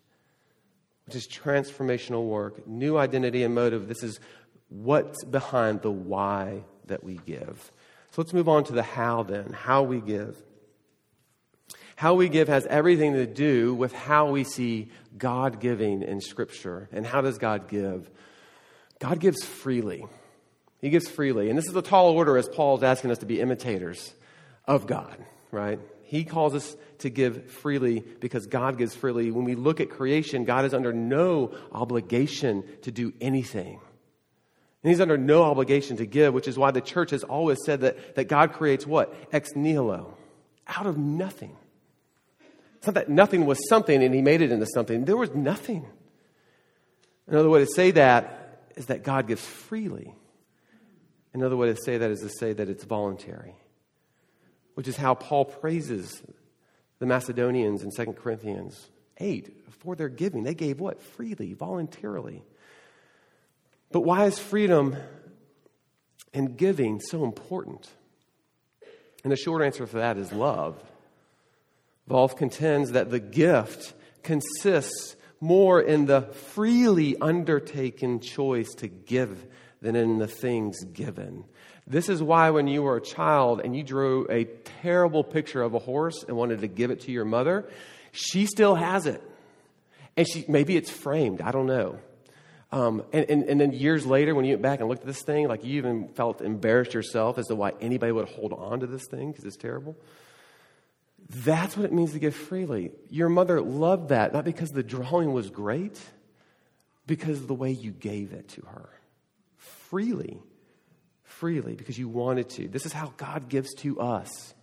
which 1.06 1.16
is 1.16 1.28
transformational 1.28 2.28
work, 2.28 2.68
new 2.68 2.96
identity 2.98 3.44
and 3.44 3.56
motive. 3.56 3.88
This 3.88 4.04
is 4.04 4.20
what's 4.70 5.24
behind 5.24 5.82
the 5.82 5.92
why 5.92 6.64
that 6.86 7.04
we 7.04 7.20
give. 7.26 7.72
So 8.12 8.22
let's 8.22 8.34
move 8.34 8.48
on 8.48 8.64
to 8.66 8.74
the 8.74 8.84
how 8.84 9.24
then, 9.24 9.52
how 9.52 9.82
we 9.82 10.00
give. 10.00 10.38
How 11.96 12.14
we 12.14 12.30
give 12.30 12.48
has 12.50 12.68
everything 12.68 13.14
to 13.14 13.26
do 13.26 13.74
with 13.74 13.94
how 13.94 14.30
we 14.30 14.44
see 14.44 14.90
God 15.18 15.60
giving 15.60 16.04
in 16.04 16.22
Scripture. 16.22 16.90
And 16.92 17.06
how 17.06 17.22
does 17.22 17.40
God 17.40 17.68
give? 17.68 18.12
God 19.00 19.20
gives 19.20 19.44
freely. 19.44 20.06
He 20.84 20.90
gives 20.90 21.08
freely. 21.08 21.50
And 21.50 21.58
this 21.58 21.70
is 21.70 21.76
a 21.78 21.82
tall 21.82 22.10
order 22.10 22.38
as 22.38 22.50
Paul 22.50 22.76
is 22.76 22.84
asking 22.84 23.12
us 23.12 23.20
to 23.20 23.26
be 23.26 23.40
imitators 23.40 24.14
of 24.66 24.86
God, 24.86 25.16
right? 25.50 25.80
He 26.02 26.26
calls 26.26 26.54
us 26.54 26.76
to 27.00 27.10
give 27.10 27.50
freely 27.50 28.02
because 28.02 28.48
God 28.48 28.78
gives 28.78 28.94
freely. 28.94 29.32
When 29.32 29.46
we 29.46 29.56
look 29.56 29.80
at 29.80 29.90
creation, 29.90 30.44
God 30.44 30.66
is 30.66 30.74
under 30.74 30.92
no 30.92 31.56
obligation 31.72 32.66
to 32.82 32.92
do 32.92 33.14
anything. 33.22 33.80
And 34.84 34.90
he's 34.90 35.00
under 35.00 35.18
no 35.18 35.44
obligation 35.44 35.96
to 35.98 36.06
give, 36.06 36.34
which 36.34 36.50
is 36.50 36.58
why 36.58 36.72
the 36.72 36.82
church 36.82 37.12
has 37.12 37.24
always 37.24 37.60
said 37.66 37.80
that, 37.80 38.16
that 38.16 38.26
God 38.26 38.52
creates 38.52 38.86
what? 38.86 39.16
Ex 39.32 39.52
nihilo, 39.56 40.18
out 40.68 40.86
of 40.86 40.98
nothing. 40.98 41.56
It's 42.80 42.88
not 42.88 42.96
that 42.96 43.08
nothing 43.08 43.46
was 43.46 43.58
something 43.70 44.04
and 44.04 44.14
he 44.14 44.22
made 44.22 44.42
it 44.42 44.52
into 44.52 44.68
something. 44.74 45.06
There 45.06 45.16
was 45.16 45.34
nothing. 45.34 45.86
Another 47.26 47.50
way 47.50 47.60
to 47.60 47.72
say 47.74 47.92
that 47.92 48.66
is 48.76 48.88
that 48.88 49.04
God 49.04 49.28
gives 49.28 49.46
freely. 49.46 50.14
Another 51.34 51.58
way 51.58 51.74
to 51.74 51.82
say 51.84 51.98
that 51.98 52.12
is 52.12 52.22
to 52.22 52.30
say 52.30 52.54
that 52.54 52.70
it's 52.70 52.84
voluntary, 52.84 53.56
which 54.76 54.88
is 54.88 54.96
how 54.96 55.16
Paul 55.16 55.46
praises 55.46 56.22
the 57.00 57.06
Macedonians 57.06 57.84
in 57.84 57.90
2 57.92 58.14
Corinthians 58.14 58.90
8 59.18 59.56
for 59.80 59.96
their 59.96 60.10
giving. 60.10 60.44
They 60.44 60.54
gave 60.54 60.80
what? 60.80 61.02
Freely, 61.02 61.54
voluntarily. 61.54 62.44
But 63.92 64.02
why 64.02 64.26
is 64.26 64.40
freedom 64.40 64.96
and 66.34 66.56
giving 66.56 67.00
so 67.00 67.24
important? 67.24 67.90
And 69.24 69.32
the 69.32 69.38
short 69.38 69.64
answer 69.64 69.88
for 69.88 69.98
that 69.98 70.18
is 70.18 70.32
love. 70.32 70.82
Volf 72.10 72.36
contends 72.36 72.92
that 72.92 73.10
the 73.10 73.20
gift 73.20 73.94
consists 74.24 75.16
more 75.40 75.82
in 75.82 76.06
the 76.06 76.22
freely 76.22 77.18
undertaken 77.20 78.20
choice 78.20 78.74
to 78.76 78.88
give 78.88 79.46
than 79.84 79.96
in 79.96 80.18
the 80.18 80.28
things 80.28 80.84
given. 80.86 81.44
This 81.86 82.08
is 82.08 82.24
why, 82.24 82.50
when 82.50 82.68
you 82.68 82.82
were 82.82 82.96
a 82.96 83.02
child 83.02 83.62
and 83.64 83.76
you 83.76 83.84
drew 83.84 84.26
a 84.30 84.46
terrible 84.82 85.24
picture 85.24 85.62
of 85.62 85.74
a 85.74 85.80
horse 85.80 86.24
and 86.28 86.38
wanted 86.38 86.62
to 86.62 86.68
give 86.68 86.90
it 86.90 87.02
to 87.02 87.12
your 87.12 87.26
mother, 87.26 87.70
she 88.12 88.46
still 88.46 88.76
has 88.76 89.06
it. 89.06 89.22
And 90.16 90.28
she, 90.28 90.46
maybe 90.48 90.78
it's 90.78 90.90
framed, 90.90 91.42
I 91.42 91.52
don't 91.52 91.68
know. 91.68 92.00
Um, 92.72 93.04
and, 93.12 93.30
and, 93.30 93.44
and, 93.44 93.62
then 93.62 93.72
years 93.72 94.04
later, 94.04 94.34
when 94.34 94.46
you 94.46 94.54
went 94.54 94.64
back 94.64 94.80
and 94.80 94.90
looked 94.90 95.02
at 95.02 95.08
this 95.08 95.22
thing, 95.22 95.48
like 95.48 95.64
you 95.64 95.78
even 95.78 96.08
felt 96.08 96.42
embarrassed 96.42 96.96
yourself 96.96 97.38
as 97.38 97.46
to 97.48 97.56
why 97.56 97.74
anybody 97.80 98.12
would 98.12 98.30
hold 98.30 98.52
on 98.52 98.80
to 98.80 98.88
this 98.88 99.06
thing 99.12 99.32
because 99.32 99.46
it's 99.46 99.58
terrible. 99.58 99.96
That's 101.30 101.78
what 101.78 101.86
it 101.86 101.94
means 101.94 102.14
to 102.14 102.20
give 102.20 102.34
freely. 102.34 102.92
Your 103.10 103.30
mother 103.30 103.62
loved 103.62 104.10
that, 104.10 104.34
not 104.34 104.44
because 104.44 104.72
the 104.72 104.82
drawing 104.82 105.34
was 105.34 105.52
great, 105.52 106.00
because 107.06 107.42
of 107.42 107.48
the 107.48 107.54
way 107.54 107.72
you 107.72 107.92
gave 107.92 108.34
it 108.34 108.48
to 108.50 108.62
her. 108.62 108.90
Freely. 109.94 110.42
Freely, 111.22 111.76
because 111.76 112.00
you 112.00 112.10
wanted 112.10 112.50
to. 112.50 112.68
This 112.68 112.88
is 112.88 112.94
how 112.94 113.14
God 113.16 113.48
gives 113.48 113.72
to 113.76 114.00
us. 114.00 114.56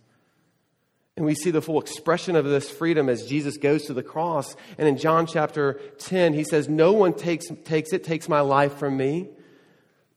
And 1.15 1.25
we 1.25 1.35
see 1.35 1.51
the 1.51 1.61
full 1.61 1.79
expression 1.79 2.35
of 2.35 2.43
this 2.43 2.69
freedom 2.69 3.07
as 3.07 3.27
Jesus 3.27 3.55
goes 3.55 3.85
to 3.85 3.93
the 3.93 4.03
cross. 4.03 4.57
And 4.77 4.89
in 4.89 4.97
John 4.97 5.27
chapter 5.27 5.79
10, 5.99 6.33
he 6.33 6.43
says, 6.43 6.67
No 6.67 6.91
one 6.91 7.13
takes, 7.13 7.45
takes 7.63 7.93
it, 7.93 8.03
takes 8.03 8.27
my 8.27 8.41
life 8.41 8.73
from 8.73 8.97
me, 8.97 9.29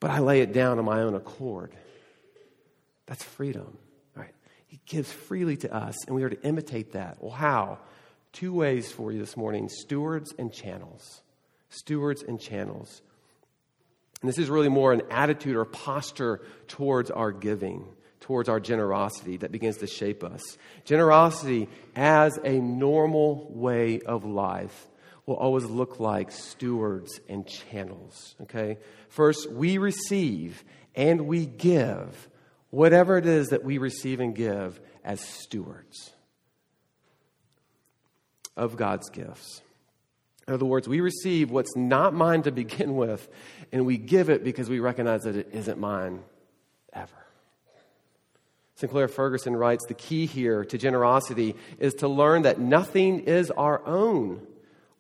but 0.00 0.11
I 0.11 0.18
lay 0.18 0.40
it 0.40 0.53
down 0.53 0.81
on 0.81 0.85
my 0.85 1.03
own 1.03 1.14
accord. 1.14 1.72
That's 3.07 3.22
freedom. 3.22 3.79
Right? 4.16 4.35
He 4.66 4.81
gives 4.85 5.12
freely 5.12 5.57
to 5.59 5.72
us, 5.72 5.94
and 6.09 6.16
we 6.16 6.24
are 6.24 6.31
to 6.31 6.42
imitate 6.42 6.94
that. 6.94 7.18
Well, 7.22 7.31
how? 7.31 7.79
Two 8.33 8.53
ways 8.53 8.90
for 8.90 9.12
you 9.12 9.20
this 9.20 9.37
morning 9.37 9.68
stewards 9.68 10.35
and 10.37 10.53
channels. 10.53 11.22
Stewards 11.68 12.24
and 12.24 12.40
channels. 12.40 13.00
And 14.24 14.28
this 14.30 14.38
is 14.38 14.48
really 14.48 14.70
more 14.70 14.90
an 14.90 15.02
attitude 15.10 15.54
or 15.54 15.66
posture 15.66 16.40
towards 16.66 17.10
our 17.10 17.30
giving, 17.30 17.84
towards 18.20 18.48
our 18.48 18.58
generosity 18.58 19.37
that 19.37 19.52
begins 19.52 19.76
to 19.76 19.87
shape 19.87 20.24
us. 20.24 20.40
Generosity 20.87 21.68
as 21.94 22.38
a 22.42 22.58
normal 22.58 23.52
way 23.52 24.00
of 24.00 24.24
life 24.24 24.87
will 25.26 25.34
always 25.37 25.66
look 25.66 26.00
like 26.00 26.32
stewards 26.32 27.20
and 27.28 27.46
channels. 27.46 28.34
Okay? 28.40 28.78
First, 29.10 29.52
we 29.52 29.76
receive 29.76 30.64
and 30.94 31.26
we 31.26 31.44
give 31.44 32.30
whatever 32.70 33.18
it 33.18 33.26
is 33.26 33.48
that 33.48 33.62
we 33.62 33.76
receive 33.76 34.20
and 34.20 34.34
give 34.34 34.80
as 35.04 35.20
stewards 35.20 36.14
of 38.56 38.78
God's 38.78 39.10
gifts. 39.10 39.60
In 40.46 40.54
other 40.54 40.66
words, 40.66 40.87
we 40.87 41.00
receive 41.00 41.50
what's 41.50 41.74
not 41.74 42.12
mine 42.12 42.42
to 42.42 42.52
begin 42.52 42.96
with, 42.96 43.28
and 43.72 43.87
we 43.87 43.96
give 43.96 44.28
it 44.28 44.44
because 44.44 44.68
we 44.68 44.78
recognize 44.78 45.22
that 45.22 45.37
it 45.37 45.48
isn't 45.52 45.78
mine 45.78 46.22
ever. 46.92 47.11
Sinclair 48.76 49.09
Ferguson 49.09 49.57
writes 49.57 49.85
The 49.87 49.94
key 49.94 50.26
here 50.26 50.64
to 50.64 50.76
generosity 50.76 51.57
is 51.78 51.94
to 51.94 52.09
learn 52.09 52.42
that 52.42 52.59
nothing 52.59 53.20
is 53.20 53.50
our 53.50 53.85
own, 53.87 54.46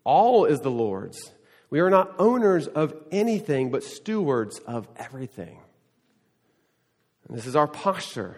all 0.04 0.44
is 0.44 0.60
the 0.60 0.70
Lord's. 0.70 1.32
We 1.70 1.80
are 1.80 1.90
not 1.90 2.14
owners 2.18 2.68
of 2.68 2.94
anything, 3.10 3.70
but 3.70 3.82
stewards 3.82 4.60
of 4.60 4.88
everything. 4.96 5.58
And 7.26 7.36
this 7.36 7.46
is 7.46 7.56
our 7.56 7.66
posture 7.66 8.36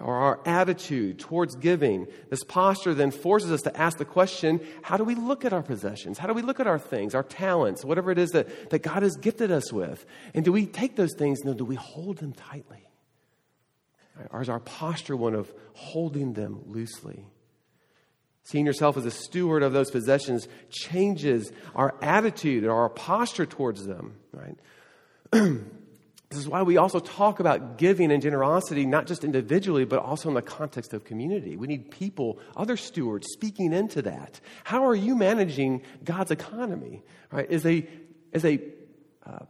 or 0.00 0.16
our 0.16 0.40
attitude 0.44 1.18
towards 1.18 1.54
giving. 1.56 2.06
This 2.30 2.44
posture 2.44 2.94
then 2.94 3.10
forces 3.10 3.50
us 3.50 3.62
to 3.62 3.76
ask 3.76 3.98
the 3.98 4.04
question 4.04 4.60
how 4.82 4.96
do 4.96 5.04
we 5.04 5.14
look 5.14 5.44
at 5.44 5.52
our 5.52 5.62
possessions? 5.62 6.18
How 6.18 6.26
do 6.26 6.34
we 6.34 6.42
look 6.42 6.60
at 6.60 6.66
our 6.66 6.78
things, 6.78 7.14
our 7.14 7.22
talents, 7.22 7.84
whatever 7.84 8.10
it 8.10 8.18
is 8.18 8.30
that, 8.30 8.70
that 8.70 8.80
God 8.80 9.02
has 9.02 9.16
gifted 9.16 9.50
us 9.50 9.72
with? 9.72 10.04
And 10.34 10.44
do 10.44 10.52
we 10.52 10.66
take 10.66 10.96
those 10.96 11.14
things 11.14 11.40
and 11.42 11.56
do 11.56 11.64
we 11.64 11.76
hold 11.76 12.18
them 12.18 12.32
tightly? 12.32 12.88
Or 14.30 14.42
is 14.42 14.48
our 14.48 14.60
posture 14.60 15.16
one 15.16 15.34
of 15.34 15.52
holding 15.74 16.32
them 16.32 16.60
loosely? 16.66 17.26
Seeing 18.42 18.66
yourself 18.66 18.96
as 18.96 19.04
a 19.04 19.10
steward 19.10 19.62
of 19.62 19.72
those 19.72 19.90
possessions 19.90 20.48
changes 20.70 21.52
our 21.74 21.94
attitude 22.02 22.64
or 22.64 22.72
our 22.72 22.88
posture 22.88 23.46
towards 23.46 23.86
them, 23.86 24.16
right? 24.32 24.58
This 26.30 26.38
is 26.38 26.48
why 26.48 26.62
we 26.62 26.76
also 26.76 27.00
talk 27.00 27.40
about 27.40 27.78
giving 27.78 28.12
and 28.12 28.22
generosity, 28.22 28.84
not 28.84 29.06
just 29.06 29.24
individually, 29.24 29.86
but 29.86 30.00
also 30.00 30.28
in 30.28 30.34
the 30.34 30.42
context 30.42 30.92
of 30.92 31.04
community. 31.04 31.56
We 31.56 31.66
need 31.66 31.90
people, 31.90 32.38
other 32.54 32.76
stewards, 32.76 33.28
speaking 33.32 33.72
into 33.72 34.02
that. 34.02 34.38
How 34.64 34.86
are 34.86 34.94
you 34.94 35.16
managing 35.16 35.82
God's 36.04 36.30
economy? 36.30 37.02
Right? 37.32 37.50
Is 37.50 37.64
a, 37.64 37.88
is 38.32 38.44
a 38.44 38.60
uh, 39.24 39.46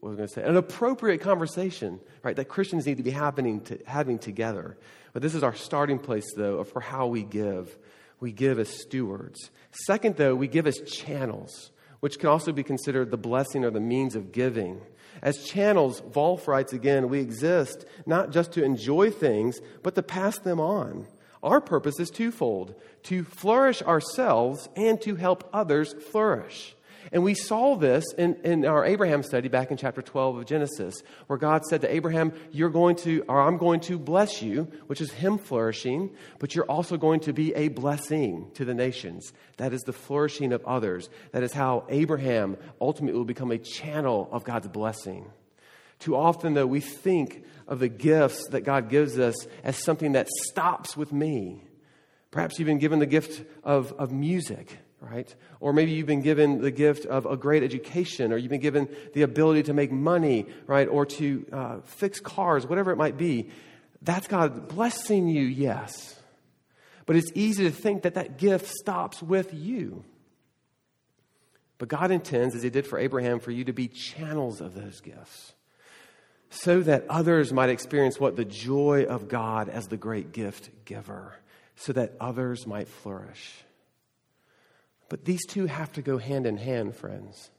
what 0.00 0.10
was 0.10 0.16
I 0.16 0.18
going 0.18 0.28
to 0.28 0.34
say? 0.34 0.42
An 0.42 0.56
appropriate 0.56 1.20
conversation, 1.20 2.00
right, 2.22 2.36
that 2.36 2.46
Christians 2.46 2.86
need 2.86 2.96
to 2.96 3.02
be 3.02 3.10
happening 3.10 3.60
to, 3.62 3.78
having 3.86 4.18
together. 4.18 4.78
But 5.12 5.22
this 5.22 5.34
is 5.34 5.42
our 5.42 5.54
starting 5.54 5.98
place, 5.98 6.26
though, 6.34 6.64
for 6.64 6.80
how 6.80 7.06
we 7.06 7.22
give. 7.22 7.76
We 8.18 8.32
give 8.32 8.58
as 8.58 8.68
stewards. 8.68 9.50
Second, 9.72 10.16
though, 10.16 10.34
we 10.34 10.48
give 10.48 10.66
as 10.66 10.78
channels 10.80 11.70
which 12.00 12.18
can 12.18 12.28
also 12.28 12.52
be 12.52 12.62
considered 12.62 13.10
the 13.10 13.16
blessing 13.16 13.64
or 13.64 13.70
the 13.70 13.80
means 13.80 14.16
of 14.16 14.32
giving. 14.32 14.80
As 15.22 15.44
channels, 15.44 16.00
Volf 16.00 16.46
writes 16.46 16.72
again, 16.72 17.08
we 17.08 17.20
exist 17.20 17.84
not 18.06 18.30
just 18.30 18.52
to 18.52 18.64
enjoy 18.64 19.10
things, 19.10 19.60
but 19.82 19.94
to 19.94 20.02
pass 20.02 20.38
them 20.38 20.60
on. 20.60 21.06
Our 21.42 21.60
purpose 21.60 21.98
is 21.98 22.10
twofold 22.10 22.74
to 23.04 23.24
flourish 23.24 23.82
ourselves 23.82 24.68
and 24.76 25.00
to 25.02 25.16
help 25.16 25.48
others 25.52 25.94
flourish. 26.10 26.74
And 27.12 27.24
we 27.24 27.34
saw 27.34 27.74
this 27.74 28.04
in, 28.16 28.36
in 28.44 28.64
our 28.64 28.84
Abraham 28.84 29.24
study 29.24 29.48
back 29.48 29.72
in 29.72 29.76
chapter 29.76 30.00
12 30.00 30.38
of 30.38 30.46
Genesis, 30.46 31.02
where 31.26 31.38
God 31.38 31.64
said 31.64 31.80
to 31.80 31.92
Abraham, 31.92 32.32
You're 32.52 32.70
going 32.70 32.94
to, 32.96 33.24
or 33.28 33.40
I'm 33.40 33.56
going 33.56 33.80
to 33.80 33.98
bless 33.98 34.42
you, 34.42 34.68
which 34.86 35.00
is 35.00 35.10
him 35.10 35.38
flourishing, 35.38 36.10
but 36.38 36.54
you're 36.54 36.70
also 36.70 36.96
going 36.96 37.20
to 37.20 37.32
be 37.32 37.52
a 37.54 37.66
blessing 37.66 38.52
to 38.54 38.64
the 38.64 38.74
nations. 38.74 39.32
That 39.56 39.72
is 39.72 39.82
the 39.82 39.92
flourishing 39.92 40.52
of 40.52 40.64
others. 40.64 41.10
That 41.32 41.42
is 41.42 41.52
how 41.52 41.84
Abraham 41.88 42.56
ultimately 42.80 43.18
will 43.18 43.24
become 43.24 43.50
a 43.50 43.58
channel 43.58 44.28
of 44.30 44.44
God's 44.44 44.68
blessing. 44.68 45.26
Too 45.98 46.14
often, 46.14 46.54
though, 46.54 46.66
we 46.66 46.80
think 46.80 47.44
of 47.66 47.80
the 47.80 47.88
gifts 47.88 48.48
that 48.50 48.60
God 48.60 48.88
gives 48.88 49.18
us 49.18 49.34
as 49.64 49.76
something 49.76 50.12
that 50.12 50.28
stops 50.28 50.96
with 50.96 51.12
me. 51.12 51.64
Perhaps 52.30 52.58
you've 52.58 52.66
been 52.66 52.78
given 52.78 53.00
the 53.00 53.06
gift 53.06 53.44
of, 53.64 53.92
of 53.94 54.12
music 54.12 54.78
right? 55.00 55.34
Or 55.60 55.72
maybe 55.72 55.92
you've 55.92 56.06
been 56.06 56.20
given 56.22 56.60
the 56.60 56.70
gift 56.70 57.06
of 57.06 57.26
a 57.26 57.36
great 57.36 57.62
education, 57.62 58.32
or 58.32 58.36
you've 58.36 58.50
been 58.50 58.60
given 58.60 58.88
the 59.14 59.22
ability 59.22 59.62
to 59.64 59.72
make 59.72 59.90
money, 59.90 60.46
right? 60.66 60.86
Or 60.88 61.06
to 61.06 61.46
uh, 61.52 61.76
fix 61.84 62.20
cars, 62.20 62.66
whatever 62.66 62.92
it 62.92 62.96
might 62.96 63.16
be. 63.16 63.48
That's 64.02 64.28
God 64.28 64.68
blessing 64.68 65.28
you, 65.28 65.42
yes. 65.42 66.20
But 67.06 67.16
it's 67.16 67.32
easy 67.34 67.64
to 67.64 67.70
think 67.70 68.02
that 68.02 68.14
that 68.14 68.38
gift 68.38 68.68
stops 68.68 69.22
with 69.22 69.52
you. 69.54 70.04
But 71.78 71.88
God 71.88 72.10
intends, 72.10 72.54
as 72.54 72.62
He 72.62 72.70
did 72.70 72.86
for 72.86 72.98
Abraham, 72.98 73.40
for 73.40 73.50
you 73.50 73.64
to 73.64 73.72
be 73.72 73.88
channels 73.88 74.60
of 74.60 74.74
those 74.74 75.00
gifts. 75.00 75.54
so 76.50 76.80
that 76.80 77.06
others 77.08 77.52
might 77.52 77.70
experience 77.70 78.18
what 78.18 78.36
the 78.36 78.44
joy 78.44 79.04
of 79.04 79.28
God 79.28 79.68
as 79.68 79.86
the 79.86 79.96
great 79.96 80.32
gift 80.32 80.70
giver, 80.84 81.36
so 81.76 81.92
that 81.92 82.12
others 82.20 82.66
might 82.66 82.88
flourish. 82.88 83.64
But 85.10 85.26
these 85.26 85.44
two 85.44 85.66
have 85.66 85.92
to 85.92 86.02
go 86.02 86.16
hand 86.16 86.46
in 86.46 86.56
hand, 86.56 86.96
friends. 86.96 87.50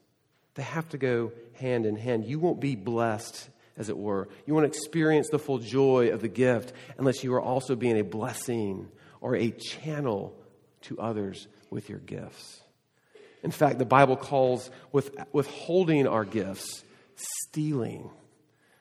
They 0.54 0.64
have 0.64 0.88
to 0.88 0.98
go 0.98 1.32
hand 1.60 1.86
in 1.86 1.94
hand. 1.94 2.24
You 2.24 2.40
won't 2.40 2.60
be 2.60 2.74
blessed, 2.74 3.48
as 3.76 3.88
it 3.88 3.96
were. 3.96 4.28
You 4.46 4.54
won't 4.54 4.66
experience 4.66 5.28
the 5.30 5.38
full 5.38 5.58
joy 5.58 6.10
of 6.10 6.22
the 6.22 6.28
gift 6.28 6.72
unless 6.98 7.22
you 7.22 7.32
are 7.34 7.40
also 7.40 7.76
being 7.76 7.98
a 7.98 8.04
blessing 8.04 8.88
or 9.20 9.36
a 9.36 9.50
channel 9.50 10.34
to 10.82 10.98
others 10.98 11.46
with 11.70 11.88
your 11.88 12.00
gifts. 12.00 12.60
In 13.42 13.50
fact, 13.50 13.78
the 13.78 13.84
Bible 13.84 14.16
calls 14.16 14.70
with, 14.90 15.14
withholding 15.32 16.06
our 16.06 16.24
gifts 16.24 16.84
stealing. 17.16 18.10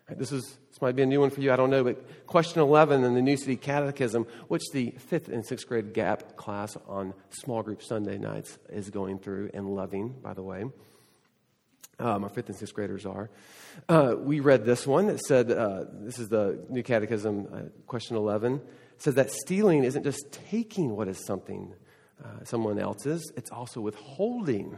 This 0.10 0.32
is 0.32 0.58
this 0.70 0.82
might 0.82 0.96
be 0.96 1.04
a 1.04 1.06
new 1.06 1.20
one 1.20 1.30
for 1.30 1.42
you, 1.42 1.52
I 1.52 1.56
don't 1.56 1.70
know, 1.70 1.84
but 1.84 2.26
question 2.28 2.62
11 2.62 3.04
in 3.04 3.14
the 3.14 3.22
New 3.22 3.38
City 3.38 3.56
Catechism, 3.56 4.26
which 4.48 4.64
the 4.72 4.92
fifth 4.92 5.28
and 5.28 5.46
sixth 5.46 5.68
grade 5.68 5.94
GAP 5.94 6.36
class 6.38 6.78
on 6.88 7.14
small 7.30 7.62
group 7.62 7.84
Sunday 7.84 8.18
nights 8.18 8.58
is 8.70 8.90
going 8.90 9.20
through 9.20 9.52
and 9.54 9.76
loving, 9.76 10.16
by 10.22 10.34
the 10.34 10.42
way. 10.42 10.66
Um, 12.00 12.24
our 12.24 12.30
fifth 12.30 12.50
and 12.50 12.58
sixth 12.58 12.74
graders 12.74 13.06
are. 13.06 13.30
Uh, 13.88 14.16
we 14.18 14.40
read 14.40 14.66
this 14.66 14.88
one. 14.88 15.10
It 15.10 15.20
said, 15.20 15.52
uh, 15.52 15.86
this 15.92 16.20
is 16.20 16.30
the 16.30 16.66
New 16.70 16.84
Catechism, 16.84 17.48
uh, 17.54 17.60
question 17.86 18.16
11. 18.16 18.56
It 18.56 18.62
says 18.98 19.16
that 19.16 19.30
stealing 19.30 19.84
isn't 19.84 20.04
just 20.04 20.32
taking 20.50 20.96
what 20.96 21.08
is 21.08 21.24
something 21.26 21.74
uh, 22.24 22.44
someone 22.44 22.80
else's, 22.80 23.32
it's 23.36 23.52
also 23.52 23.82
withholding 23.82 24.78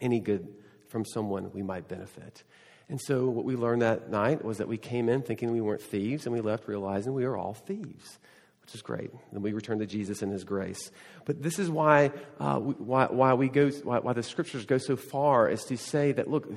any 0.00 0.20
good 0.20 0.48
from 0.88 1.04
someone 1.04 1.52
we 1.52 1.62
might 1.62 1.88
benefit. 1.88 2.42
And 2.88 3.00
so, 3.00 3.28
what 3.28 3.44
we 3.44 3.54
learned 3.54 3.82
that 3.82 4.10
night 4.10 4.44
was 4.44 4.58
that 4.58 4.68
we 4.68 4.78
came 4.78 5.08
in 5.08 5.22
thinking 5.22 5.52
we 5.52 5.60
weren't 5.60 5.82
thieves, 5.82 6.24
and 6.24 6.34
we 6.34 6.40
left 6.40 6.68
realizing 6.68 7.12
we 7.12 7.24
are 7.24 7.36
all 7.36 7.52
thieves, 7.52 8.18
which 8.62 8.74
is 8.74 8.80
great. 8.80 9.10
And 9.30 9.42
we 9.42 9.52
returned 9.52 9.80
to 9.80 9.86
Jesus 9.86 10.22
and 10.22 10.32
His 10.32 10.44
grace. 10.44 10.90
But 11.26 11.42
this 11.42 11.58
is 11.58 11.68
why, 11.68 12.12
uh, 12.40 12.58
why, 12.58 13.06
why, 13.06 13.34
we 13.34 13.48
go, 13.48 13.68
why, 13.68 13.98
why 13.98 14.14
the 14.14 14.22
scriptures 14.22 14.64
go 14.64 14.78
so 14.78 14.96
far 14.96 15.48
as 15.48 15.64
to 15.66 15.76
say 15.76 16.12
that, 16.12 16.30
look, 16.30 16.50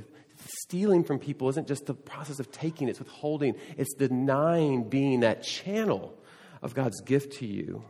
stealing 0.63 1.03
from 1.03 1.19
people 1.19 1.49
isn't 1.49 1.67
just 1.67 1.85
the 1.85 1.93
process 1.93 2.39
of 2.39 2.49
taking, 2.49 2.87
it's 2.87 2.99
withholding, 2.99 3.55
it's 3.77 3.93
denying 3.93 4.87
being 4.87 5.21
that 5.21 5.43
channel 5.43 6.17
of 6.61 6.73
God's 6.73 7.01
gift 7.01 7.39
to 7.39 7.45
you, 7.45 7.83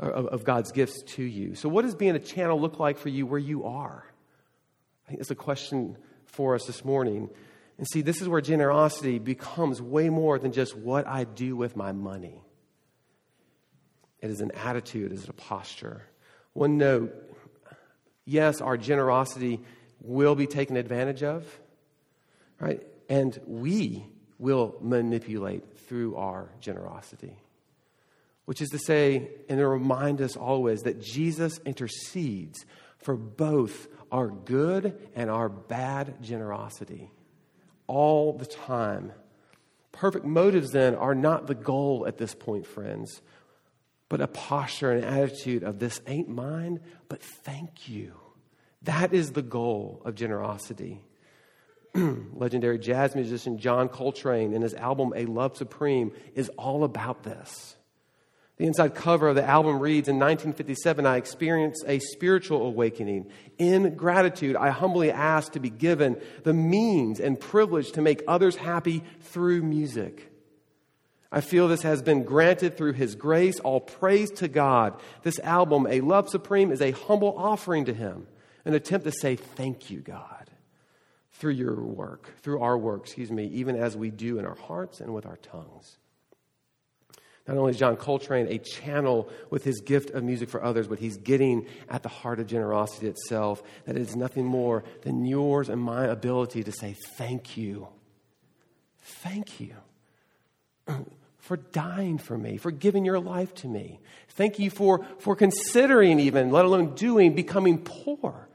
of, 0.00 0.26
of 0.26 0.44
God's 0.44 0.72
gifts 0.72 1.02
to 1.14 1.22
you. 1.22 1.54
So, 1.54 1.68
what 1.68 1.82
does 1.82 1.94
being 1.94 2.16
a 2.16 2.20
channel 2.20 2.60
look 2.60 2.80
like 2.80 2.98
for 2.98 3.10
you 3.10 3.26
where 3.26 3.38
you 3.38 3.64
are? 3.64 4.04
I 5.06 5.08
think 5.08 5.20
that's 5.20 5.30
a 5.30 5.36
question 5.36 5.96
for 6.26 6.56
us 6.56 6.64
this 6.66 6.84
morning. 6.84 7.30
And 7.80 7.88
see, 7.88 8.02
this 8.02 8.20
is 8.20 8.28
where 8.28 8.42
generosity 8.42 9.18
becomes 9.18 9.80
way 9.80 10.10
more 10.10 10.38
than 10.38 10.52
just 10.52 10.76
what 10.76 11.06
I 11.06 11.24
do 11.24 11.56
with 11.56 11.76
my 11.76 11.92
money. 11.92 12.42
It 14.20 14.28
is 14.28 14.42
an 14.42 14.50
attitude, 14.50 15.12
it 15.12 15.14
is 15.14 15.30
a 15.30 15.32
posture. 15.32 16.02
One 16.52 16.76
note 16.76 17.14
yes, 18.26 18.60
our 18.60 18.76
generosity 18.76 19.60
will 20.02 20.34
be 20.34 20.46
taken 20.46 20.76
advantage 20.76 21.22
of, 21.22 21.46
right? 22.60 22.86
And 23.08 23.40
we 23.46 24.04
will 24.38 24.76
manipulate 24.82 25.78
through 25.88 26.16
our 26.16 26.50
generosity. 26.60 27.38
Which 28.44 28.60
is 28.60 28.68
to 28.68 28.78
say, 28.78 29.30
and 29.48 29.58
to 29.58 29.66
remind 29.66 30.20
us 30.20 30.36
always 30.36 30.82
that 30.82 31.00
Jesus 31.00 31.58
intercedes 31.64 32.66
for 32.98 33.16
both 33.16 33.88
our 34.12 34.28
good 34.28 34.98
and 35.14 35.30
our 35.30 35.48
bad 35.48 36.22
generosity 36.22 37.10
all 37.90 38.32
the 38.32 38.46
time. 38.46 39.12
Perfect 39.90 40.24
motives, 40.24 40.70
then, 40.70 40.94
are 40.94 41.14
not 41.14 41.48
the 41.48 41.56
goal 41.56 42.06
at 42.06 42.18
this 42.18 42.36
point, 42.36 42.64
friends, 42.64 43.20
but 44.08 44.20
a 44.20 44.28
posture 44.28 44.92
and 44.92 45.04
attitude 45.04 45.64
of 45.64 45.80
this 45.80 46.00
ain't 46.06 46.28
mine, 46.28 46.78
but 47.08 47.20
thank 47.20 47.88
you. 47.88 48.14
That 48.82 49.12
is 49.12 49.32
the 49.32 49.42
goal 49.42 50.02
of 50.04 50.14
generosity. 50.14 51.02
Legendary 51.94 52.78
jazz 52.78 53.16
musician 53.16 53.58
John 53.58 53.88
Coltrane, 53.88 54.54
in 54.54 54.62
his 54.62 54.74
album 54.74 55.12
A 55.16 55.26
Love 55.26 55.56
Supreme, 55.56 56.12
is 56.36 56.48
all 56.50 56.84
about 56.84 57.24
this. 57.24 57.74
The 58.60 58.66
inside 58.66 58.94
cover 58.94 59.26
of 59.26 59.36
the 59.36 59.42
album 59.42 59.78
reads 59.78 60.06
In 60.06 60.16
1957, 60.16 61.06
I 61.06 61.16
experienced 61.16 61.82
a 61.86 61.98
spiritual 61.98 62.66
awakening. 62.66 63.30
In 63.56 63.94
gratitude, 63.94 64.54
I 64.54 64.68
humbly 64.68 65.10
asked 65.10 65.54
to 65.54 65.60
be 65.60 65.70
given 65.70 66.20
the 66.42 66.52
means 66.52 67.20
and 67.20 67.40
privilege 67.40 67.92
to 67.92 68.02
make 68.02 68.22
others 68.28 68.56
happy 68.56 69.02
through 69.22 69.62
music. 69.62 70.30
I 71.32 71.40
feel 71.40 71.68
this 71.68 71.84
has 71.84 72.02
been 72.02 72.24
granted 72.24 72.76
through 72.76 72.92
His 72.92 73.14
grace. 73.14 73.58
All 73.60 73.80
praise 73.80 74.30
to 74.32 74.48
God. 74.48 75.00
This 75.22 75.38
album, 75.38 75.86
A 75.88 76.02
Love 76.02 76.28
Supreme, 76.28 76.70
is 76.70 76.82
a 76.82 76.90
humble 76.90 77.34
offering 77.38 77.86
to 77.86 77.94
Him, 77.94 78.26
an 78.66 78.74
attempt 78.74 79.06
to 79.06 79.12
say, 79.12 79.36
Thank 79.36 79.88
you, 79.88 80.00
God, 80.00 80.50
through 81.32 81.52
your 81.52 81.80
work, 81.82 82.30
through 82.42 82.60
our 82.60 82.76
work, 82.76 83.04
excuse 83.04 83.30
me, 83.30 83.46
even 83.46 83.74
as 83.74 83.96
we 83.96 84.10
do 84.10 84.38
in 84.38 84.44
our 84.44 84.54
hearts 84.54 85.00
and 85.00 85.14
with 85.14 85.24
our 85.24 85.38
tongues. 85.38 85.96
Not 87.50 87.58
only 87.58 87.72
is 87.72 87.78
John 87.78 87.96
Coltrane 87.96 88.46
a 88.46 88.58
channel 88.58 89.28
with 89.50 89.64
his 89.64 89.80
gift 89.80 90.10
of 90.10 90.22
music 90.22 90.48
for 90.48 90.62
others, 90.62 90.86
but 90.86 91.00
he's 91.00 91.16
getting 91.16 91.66
at 91.88 92.04
the 92.04 92.08
heart 92.08 92.38
of 92.38 92.46
generosity 92.46 93.08
itself, 93.08 93.60
that 93.86 93.96
it 93.96 94.02
is 94.02 94.14
nothing 94.14 94.44
more 94.44 94.84
than 95.02 95.24
yours 95.24 95.68
and 95.68 95.82
my 95.82 96.04
ability 96.04 96.62
to 96.62 96.70
say, 96.70 96.94
Thank 97.16 97.56
you. 97.56 97.88
Thank 99.02 99.58
you 99.58 99.74
for 101.38 101.56
dying 101.56 102.18
for 102.18 102.38
me, 102.38 102.56
for 102.56 102.70
giving 102.70 103.04
your 103.04 103.18
life 103.18 103.52
to 103.56 103.66
me. 103.66 103.98
Thank 104.28 104.60
you 104.60 104.70
for, 104.70 105.04
for 105.18 105.34
considering, 105.34 106.20
even, 106.20 106.52
let 106.52 106.64
alone 106.64 106.94
doing, 106.94 107.34
becoming 107.34 107.78
poor 107.78 108.48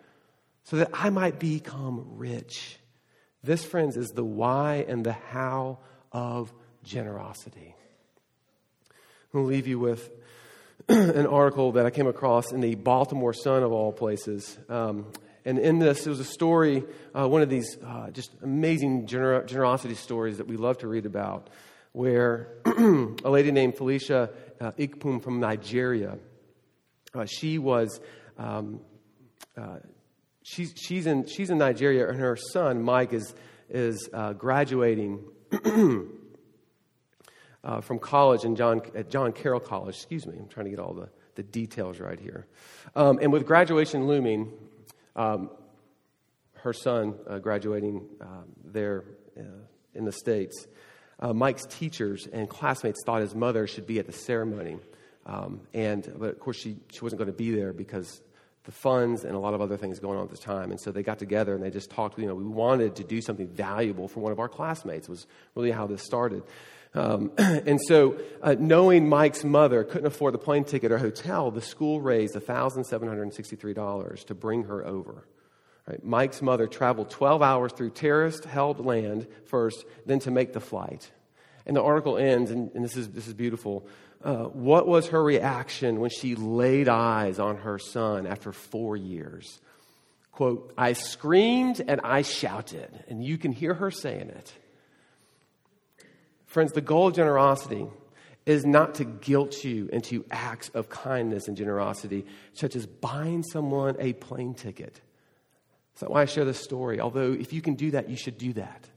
so 0.64 0.78
that 0.78 0.92
I 0.94 1.10
might 1.10 1.38
become 1.38 2.12
rich. 2.12 2.78
This, 3.44 3.66
friends, 3.66 3.98
is 3.98 4.12
the 4.12 4.24
why 4.24 4.86
and 4.88 5.06
the 5.06 5.12
how 5.12 5.80
of 6.14 6.54
generosity. 6.86 7.76
To 9.36 9.42
leave 9.42 9.68
you 9.68 9.80
with 9.80 10.10
an 10.88 11.28
article 11.28 11.74
that 11.74 11.86
I 11.86 11.90
came 11.90 12.08
across 12.08 12.54
in 12.54 12.62
the 12.62 12.76
Baltimore 12.76 13.34
Sun, 13.34 13.64
of 13.64 13.74
all 13.74 13.92
places. 13.92 14.58
Um, 14.70 15.08
and 15.44 15.60
in 15.60 15.78
this, 15.78 16.08
it 16.08 16.10
was 16.10 16.22
a 16.22 16.24
story, 16.24 16.86
uh, 17.14 17.28
one 17.28 17.42
of 17.42 17.50
these 17.50 17.78
uh, 17.86 18.12
just 18.12 18.32
amazing 18.42 19.08
gener- 19.08 19.46
generosity 19.46 19.96
stories 19.96 20.38
that 20.38 20.48
we 20.48 20.56
love 20.56 20.78
to 20.78 20.88
read 20.88 21.06
about, 21.06 21.50
where 21.92 22.48
a 22.66 23.30
lady 23.30 23.52
named 23.52 23.76
Felicia 23.76 24.30
uh, 24.62 24.72
Ikpum 24.80 25.22
from 25.22 25.42
Nigeria, 25.42 26.18
uh, 27.14 27.26
she 27.26 27.58
was, 27.58 28.00
um, 28.38 28.80
uh, 29.58 29.80
she's, 30.44 30.74
she's, 30.78 31.08
in, 31.08 31.28
she's 31.28 31.50
in 31.50 31.58
Nigeria, 31.58 32.08
and 32.08 32.18
her 32.22 32.38
son, 32.38 32.82
Mike, 32.82 33.12
is, 33.12 33.36
is 33.70 34.08
uh, 34.14 34.32
graduating. 34.32 35.26
uh, 37.66 37.82
from 37.82 38.00
college 38.00 38.46
in 38.46 38.56
John, 38.56 38.82
at 38.94 39.10
John 39.10 39.34
Carroll 39.34 39.60
College. 39.60 39.96
Excuse 39.96 40.26
me, 40.28 40.38
I'm 40.38 40.48
trying 40.48 40.66
to 40.66 40.70
get 40.70 40.80
all 40.80 40.94
the, 40.94 41.10
the 41.34 41.44
details 41.44 42.00
right 42.00 42.20
here. 42.20 42.46
Um, 42.96 43.20
and 43.22 43.34
with 43.34 43.46
graduation 43.46 44.08
looming, 44.08 44.54
um, 45.16 45.50
her 46.54 46.74
son 46.74 47.16
uh, 47.28 47.40
graduating 47.40 48.06
um, 48.22 48.46
there 48.64 49.04
uh, 49.38 49.42
in 49.96 50.06
the 50.06 50.12
States, 50.12 50.68
uh, 51.20 51.34
Mike's 51.34 51.66
teachers 51.66 52.28
and 52.32 52.48
classmates 52.48 53.02
thought 53.06 53.22
his 53.22 53.36
mother 53.36 53.68
should 53.68 53.88
be 53.88 54.00
at 54.00 54.06
the 54.06 54.14
ceremony. 54.14 54.78
Um, 55.26 55.62
and, 55.74 56.08
but 56.18 56.30
of 56.30 56.40
course, 56.40 56.58
she, 56.58 56.78
she 56.92 57.02
wasn't 57.02 57.18
going 57.18 57.32
to 57.32 57.38
be 57.38 57.52
there 57.52 57.74
because 57.74 58.22
the 58.66 58.72
funds 58.72 59.24
and 59.24 59.36
a 59.36 59.40
lot 59.40 59.54
of 59.54 59.62
other 59.62 59.78
things 59.78 60.00
going 60.00 60.18
on 60.18 60.26
at 60.26 60.32
the 60.32 60.38
time. 60.38 60.72
And 60.72 60.80
so 60.80 60.92
they 60.92 61.04
got 61.04 61.18
together 61.20 61.56
and 61.56 61.64
they 61.64 61.70
just 61.70 61.90
talked. 61.90 62.20
You 62.20 62.28
know, 62.28 62.36
we 62.36 62.44
wanted 62.44 62.96
to 62.98 63.04
do 63.04 63.22
something 63.22 63.48
valuable 63.48 64.08
for 64.08 64.20
one 64.20 64.32
of 64.32 64.40
our 64.40 64.50
classmates. 64.50 65.08
Was 65.08 65.26
really 65.56 65.72
how 65.72 65.88
this 65.88 66.04
started. 66.04 66.44
Um, 66.96 67.32
and 67.38 67.80
so, 67.82 68.18
uh, 68.42 68.56
knowing 68.58 69.08
Mike's 69.08 69.44
mother 69.44 69.84
couldn't 69.84 70.08
afford 70.08 70.34
the 70.34 70.40
plane 70.40 70.64
ticket 70.64 70.92
or 70.92 70.98
hotel, 70.98 71.52
the 71.52 71.62
school 71.62 72.02
raised 72.02 72.36
$1,763 72.36 74.26
to 74.26 74.34
bring 74.34 74.64
her 74.64 74.86
over. 74.86 75.28
Right? 75.88 76.04
Mike's 76.04 76.42
mother 76.42 76.68
traveled 76.68 77.10
12 77.10 77.42
hours 77.42 77.74
through 77.74 77.92
terrorist 77.92 78.46
held 78.46 78.84
land 78.84 79.28
first, 79.46 79.86
then 80.06 80.20
to 80.20 80.32
make 80.32 80.54
the 80.54 80.62
flight. 80.62 81.12
And 81.66 81.76
the 81.76 81.84
article 81.84 82.18
ends, 82.18 82.50
and, 82.50 82.72
and 82.74 82.84
this, 82.84 82.96
is, 82.96 83.10
this 83.10 83.28
is 83.28 83.34
beautiful. 83.34 83.86
Uh, 84.24 84.46
what 84.46 84.88
was 84.88 85.10
her 85.10 85.22
reaction 85.22 86.00
when 86.00 86.10
she 86.10 86.36
laid 86.36 86.88
eyes 86.88 87.40
on 87.40 87.58
her 87.58 87.78
son 87.78 88.26
after 88.26 88.52
four 88.52 88.96
years? 88.96 89.60
Quote, 90.32 90.74
I 90.78 90.94
screamed 90.94 91.82
and 91.86 92.02
I 92.04 92.22
shouted, 92.22 93.04
and 93.08 93.24
you 93.24 93.38
can 93.38 93.52
hear 93.52 93.74
her 93.74 93.92
saying 93.92 94.30
it. 94.30 94.54
Friends, 96.56 96.72
the 96.72 96.80
goal 96.80 97.08
of 97.08 97.16
generosity 97.16 97.86
is 98.46 98.66
not 98.66 98.96
to 98.96 99.04
guilt 99.04 99.66
you 99.66 99.90
into 99.92 100.24
acts 100.32 100.70
of 100.70 100.88
kindness 100.88 101.50
and 101.50 101.58
generosity, 101.58 102.26
such 102.54 102.78
as 102.78 102.86
buying 102.86 103.44
someone 103.44 103.98
a 104.00 104.14
plane 104.14 104.54
ticket. 104.54 105.02
That's 105.92 106.04
not 106.04 106.12
why 106.12 106.22
I 106.22 106.26
share 106.26 106.46
this 106.46 106.62
story, 106.62 107.02
although 107.02 107.34
if 107.34 107.52
you 107.52 107.62
can 107.62 107.74
do 107.74 107.92
that, 107.92 108.10
you 108.10 108.16
should 108.16 108.38
do 108.38 108.54
that. 108.54 108.88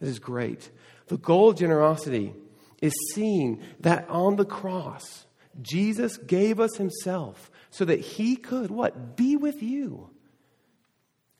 This 0.00 0.10
is 0.10 0.18
great. 0.18 0.68
The 1.06 1.16
goal 1.16 1.50
of 1.50 1.56
generosity 1.56 2.34
is 2.82 2.92
seeing 3.12 3.62
that 3.78 4.08
on 4.08 4.34
the 4.34 4.44
cross, 4.44 5.24
Jesus 5.62 6.16
gave 6.16 6.58
us 6.58 6.74
himself 6.78 7.48
so 7.70 7.84
that 7.84 8.00
he 8.00 8.34
could 8.34 8.72
what? 8.72 9.16
Be 9.16 9.36
with 9.36 9.62
you. 9.62 10.10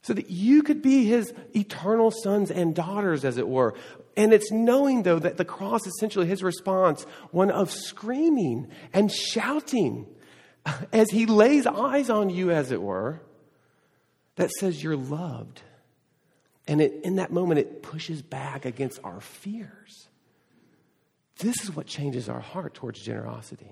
So 0.04 0.12
that 0.12 0.28
you 0.28 0.62
could 0.62 0.82
be 0.82 1.06
his 1.06 1.32
eternal 1.56 2.10
sons 2.10 2.50
and 2.50 2.74
daughters, 2.74 3.24
as 3.24 3.38
it 3.38 3.48
were. 3.48 3.74
And 4.18 4.34
it's 4.34 4.52
knowing, 4.52 5.02
though, 5.02 5.18
that 5.18 5.38
the 5.38 5.46
cross 5.46 5.80
is 5.86 5.94
essentially 5.96 6.26
his 6.26 6.42
response, 6.42 7.04
one 7.30 7.50
of 7.50 7.70
screaming 7.70 8.68
and 8.92 9.10
shouting 9.10 10.06
as 10.92 11.10
he 11.10 11.24
lays 11.24 11.66
eyes 11.66 12.10
on 12.10 12.28
you, 12.28 12.50
as 12.50 12.70
it 12.70 12.82
were, 12.82 13.22
that 14.36 14.50
says 14.50 14.82
you're 14.82 14.94
loved. 14.94 15.62
And 16.68 16.82
it, 16.82 17.00
in 17.02 17.16
that 17.16 17.32
moment, 17.32 17.60
it 17.60 17.82
pushes 17.82 18.20
back 18.20 18.66
against 18.66 19.00
our 19.04 19.22
fears. 19.22 20.08
This 21.38 21.62
is 21.64 21.74
what 21.74 21.86
changes 21.86 22.28
our 22.28 22.40
heart 22.40 22.74
towards 22.74 23.00
generosity, 23.00 23.70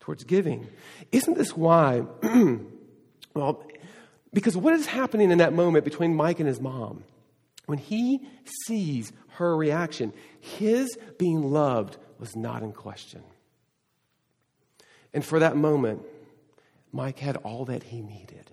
towards 0.00 0.24
giving. 0.24 0.68
Isn't 1.12 1.38
this 1.38 1.56
why? 1.56 2.02
well, 3.34 3.64
because 4.32 4.56
what 4.56 4.74
is 4.74 4.86
happening 4.86 5.30
in 5.30 5.38
that 5.38 5.52
moment 5.52 5.84
between 5.84 6.14
Mike 6.14 6.38
and 6.40 6.48
his 6.48 6.60
mom? 6.60 7.04
When 7.66 7.78
he 7.78 8.26
sees 8.66 9.12
her 9.34 9.56
reaction, 9.56 10.12
his 10.40 10.96
being 11.18 11.50
loved 11.50 11.96
was 12.18 12.36
not 12.36 12.62
in 12.62 12.72
question. 12.72 13.22
And 15.12 15.24
for 15.24 15.38
that 15.40 15.56
moment, 15.56 16.02
Mike 16.92 17.18
had 17.18 17.36
all 17.38 17.64
that 17.66 17.84
he 17.84 18.00
needed. 18.00 18.50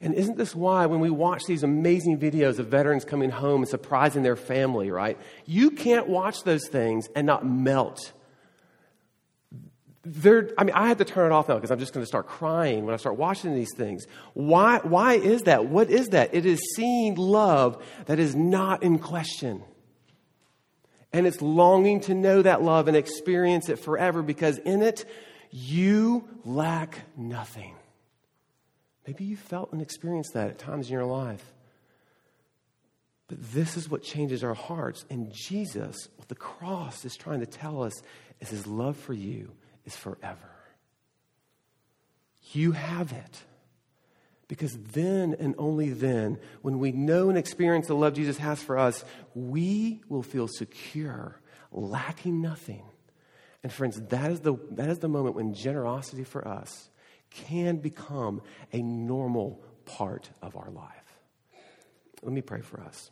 And 0.00 0.14
isn't 0.14 0.36
this 0.36 0.54
why, 0.54 0.86
when 0.86 0.98
we 0.98 1.10
watch 1.10 1.44
these 1.44 1.62
amazing 1.62 2.18
videos 2.18 2.58
of 2.58 2.66
veterans 2.66 3.04
coming 3.04 3.30
home 3.30 3.62
and 3.62 3.68
surprising 3.68 4.24
their 4.24 4.34
family, 4.34 4.90
right? 4.90 5.16
You 5.46 5.70
can't 5.70 6.08
watch 6.08 6.42
those 6.42 6.66
things 6.68 7.08
and 7.14 7.24
not 7.24 7.46
melt. 7.46 8.12
They're, 10.04 10.50
I 10.58 10.64
mean, 10.64 10.74
I 10.74 10.88
had 10.88 10.98
to 10.98 11.04
turn 11.04 11.30
it 11.30 11.34
off 11.34 11.48
now 11.48 11.54
because 11.54 11.70
I'm 11.70 11.78
just 11.78 11.92
going 11.92 12.02
to 12.02 12.08
start 12.08 12.26
crying 12.26 12.84
when 12.84 12.92
I 12.92 12.96
start 12.96 13.16
watching 13.16 13.54
these 13.54 13.72
things. 13.76 14.06
Why, 14.34 14.80
why 14.82 15.14
is 15.14 15.42
that? 15.42 15.66
What 15.66 15.90
is 15.90 16.08
that? 16.08 16.34
It 16.34 16.44
is 16.44 16.60
seeing 16.74 17.14
love 17.14 17.82
that 18.06 18.18
is 18.18 18.34
not 18.34 18.82
in 18.82 18.98
question. 18.98 19.62
And 21.12 21.26
it's 21.26 21.40
longing 21.40 22.00
to 22.02 22.14
know 22.14 22.42
that 22.42 22.62
love 22.62 22.88
and 22.88 22.96
experience 22.96 23.68
it 23.68 23.78
forever 23.78 24.22
because 24.22 24.58
in 24.58 24.82
it, 24.82 25.04
you 25.50 26.28
lack 26.44 26.98
nothing. 27.16 27.76
Maybe 29.06 29.24
you 29.24 29.36
felt 29.36 29.72
and 29.72 29.80
experienced 29.80 30.34
that 30.34 30.48
at 30.48 30.58
times 30.58 30.88
in 30.88 30.94
your 30.94 31.04
life. 31.04 31.44
But 33.28 33.38
this 33.52 33.76
is 33.76 33.88
what 33.88 34.02
changes 34.02 34.42
our 34.42 34.54
hearts. 34.54 35.04
And 35.10 35.32
Jesus, 35.32 36.08
what 36.16 36.28
the 36.28 36.34
cross 36.34 37.04
is 37.04 37.14
trying 37.14 37.40
to 37.40 37.46
tell 37.46 37.84
us, 37.84 37.92
is 38.40 38.48
his 38.48 38.66
love 38.66 38.96
for 38.96 39.12
you 39.12 39.52
is 39.84 39.96
forever. 39.96 40.50
You 42.52 42.72
have 42.72 43.12
it. 43.12 43.42
Because 44.48 44.76
then 44.92 45.34
and 45.38 45.54
only 45.56 45.90
then, 45.90 46.38
when 46.60 46.78
we 46.78 46.92
know 46.92 47.30
and 47.30 47.38
experience 47.38 47.86
the 47.86 47.94
love 47.94 48.14
Jesus 48.14 48.36
has 48.36 48.62
for 48.62 48.76
us, 48.76 49.02
we 49.34 50.02
will 50.08 50.22
feel 50.22 50.46
secure, 50.46 51.40
lacking 51.70 52.42
nothing. 52.42 52.82
And 53.62 53.72
friends, 53.72 53.98
that 54.08 54.30
is 54.30 54.40
the, 54.40 54.56
that 54.72 54.90
is 54.90 54.98
the 54.98 55.08
moment 55.08 55.36
when 55.36 55.54
generosity 55.54 56.24
for 56.24 56.46
us 56.46 56.90
can 57.30 57.78
become 57.78 58.42
a 58.72 58.82
normal 58.82 59.62
part 59.86 60.28
of 60.42 60.56
our 60.56 60.70
life. 60.70 61.18
Let 62.22 62.32
me 62.32 62.42
pray 62.42 62.60
for 62.60 62.80
us. 62.80 63.10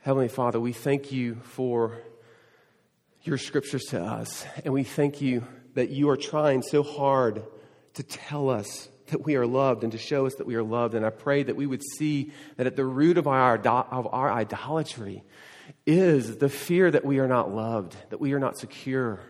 Heavenly 0.00 0.28
Father, 0.28 0.58
we 0.58 0.72
thank 0.72 1.12
you 1.12 1.36
for 1.42 1.98
your 3.28 3.38
scriptures 3.38 3.84
to 3.84 4.02
us, 4.02 4.46
and 4.64 4.72
we 4.72 4.82
thank 4.82 5.20
you 5.20 5.46
that 5.74 5.90
you 5.90 6.08
are 6.08 6.16
trying 6.16 6.62
so 6.62 6.82
hard 6.82 7.44
to 7.94 8.02
tell 8.02 8.48
us 8.48 8.88
that 9.08 9.24
we 9.24 9.36
are 9.36 9.46
loved 9.46 9.82
and 9.82 9.92
to 9.92 9.98
show 9.98 10.26
us 10.26 10.34
that 10.36 10.46
we 10.46 10.54
are 10.54 10.62
loved. 10.62 10.94
And 10.94 11.04
I 11.04 11.10
pray 11.10 11.42
that 11.42 11.54
we 11.54 11.66
would 11.66 11.82
see 11.98 12.32
that 12.56 12.66
at 12.66 12.74
the 12.74 12.86
root 12.86 13.18
of 13.18 13.26
our, 13.26 13.56
of 13.56 14.08
our 14.10 14.32
idolatry 14.32 15.24
is 15.86 16.38
the 16.38 16.48
fear 16.48 16.90
that 16.90 17.04
we 17.04 17.18
are 17.18 17.28
not 17.28 17.54
loved, 17.54 17.96
that 18.08 18.18
we 18.18 18.32
are 18.32 18.38
not 18.38 18.58
secure, 18.58 19.20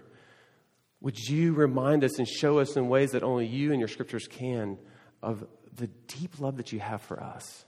would 1.00 1.18
you 1.18 1.52
remind 1.54 2.04
us 2.04 2.18
and 2.18 2.26
show 2.26 2.61
us 2.61 2.76
in 2.76 2.88
ways 2.88 3.12
that 3.12 3.22
only 3.24 3.46
you 3.46 3.72
and 3.72 3.80
your 3.80 3.88
scriptures 3.88 4.28
can 4.28 4.78
of 5.22 5.44
the 5.74 5.88
deep 6.06 6.40
love 6.40 6.56
that 6.56 6.72
you 6.72 6.78
have 6.78 7.02
for 7.02 7.20
us? 7.20 7.64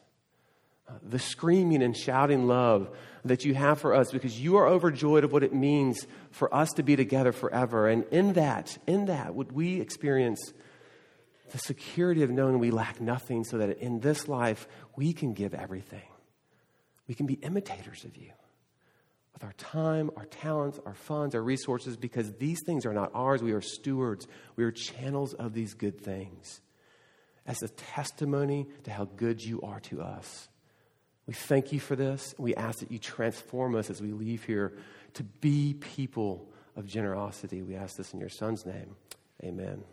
The 1.02 1.18
screaming 1.18 1.82
and 1.82 1.96
shouting 1.96 2.46
love 2.46 2.90
that 3.24 3.44
you 3.44 3.54
have 3.54 3.80
for 3.80 3.94
us 3.94 4.10
because 4.10 4.40
you 4.40 4.56
are 4.56 4.66
overjoyed 4.66 5.24
of 5.24 5.32
what 5.32 5.42
it 5.42 5.54
means 5.54 6.06
for 6.30 6.52
us 6.54 6.70
to 6.76 6.82
be 6.82 6.96
together 6.96 7.32
forever. 7.32 7.88
And 7.88 8.04
in 8.10 8.34
that, 8.34 8.78
in 8.86 9.06
that, 9.06 9.34
would 9.34 9.52
we 9.52 9.80
experience 9.80 10.52
the 11.52 11.58
security 11.58 12.22
of 12.22 12.30
knowing 12.30 12.58
we 12.58 12.70
lack 12.70 13.00
nothing 13.00 13.44
so 13.44 13.58
that 13.58 13.78
in 13.78 14.00
this 14.00 14.28
life 14.28 14.68
we 14.96 15.12
can 15.12 15.34
give 15.34 15.54
everything? 15.54 16.08
We 17.08 17.14
can 17.14 17.26
be 17.26 17.34
imitators 17.34 18.04
of 18.04 18.16
you 18.16 18.30
with 19.32 19.44
our 19.44 19.52
time, 19.54 20.10
our 20.16 20.26
talents, 20.26 20.78
our 20.84 20.94
funds, 20.94 21.34
our 21.34 21.42
resources, 21.42 21.96
because 21.96 22.32
these 22.34 22.60
things 22.64 22.84
are 22.84 22.92
not 22.92 23.10
ours. 23.14 23.42
We 23.42 23.52
are 23.52 23.60
stewards, 23.60 24.26
we 24.56 24.64
are 24.64 24.70
channels 24.70 25.34
of 25.34 25.54
these 25.54 25.74
good 25.74 26.00
things 26.00 26.60
as 27.46 27.62
a 27.62 27.68
testimony 27.68 28.68
to 28.84 28.92
how 28.92 29.06
good 29.06 29.42
you 29.42 29.62
are 29.62 29.80
to 29.80 30.02
us. 30.02 30.49
We 31.30 31.34
thank 31.34 31.72
you 31.72 31.78
for 31.78 31.94
this. 31.94 32.34
We 32.38 32.56
ask 32.56 32.80
that 32.80 32.90
you 32.90 32.98
transform 32.98 33.76
us 33.76 33.88
as 33.88 34.02
we 34.02 34.10
leave 34.10 34.42
here 34.42 34.72
to 35.14 35.22
be 35.22 35.74
people 35.74 36.48
of 36.74 36.88
generosity. 36.88 37.62
We 37.62 37.76
ask 37.76 37.96
this 37.96 38.12
in 38.12 38.18
your 38.18 38.28
Son's 38.28 38.66
name. 38.66 38.96
Amen. 39.44 39.84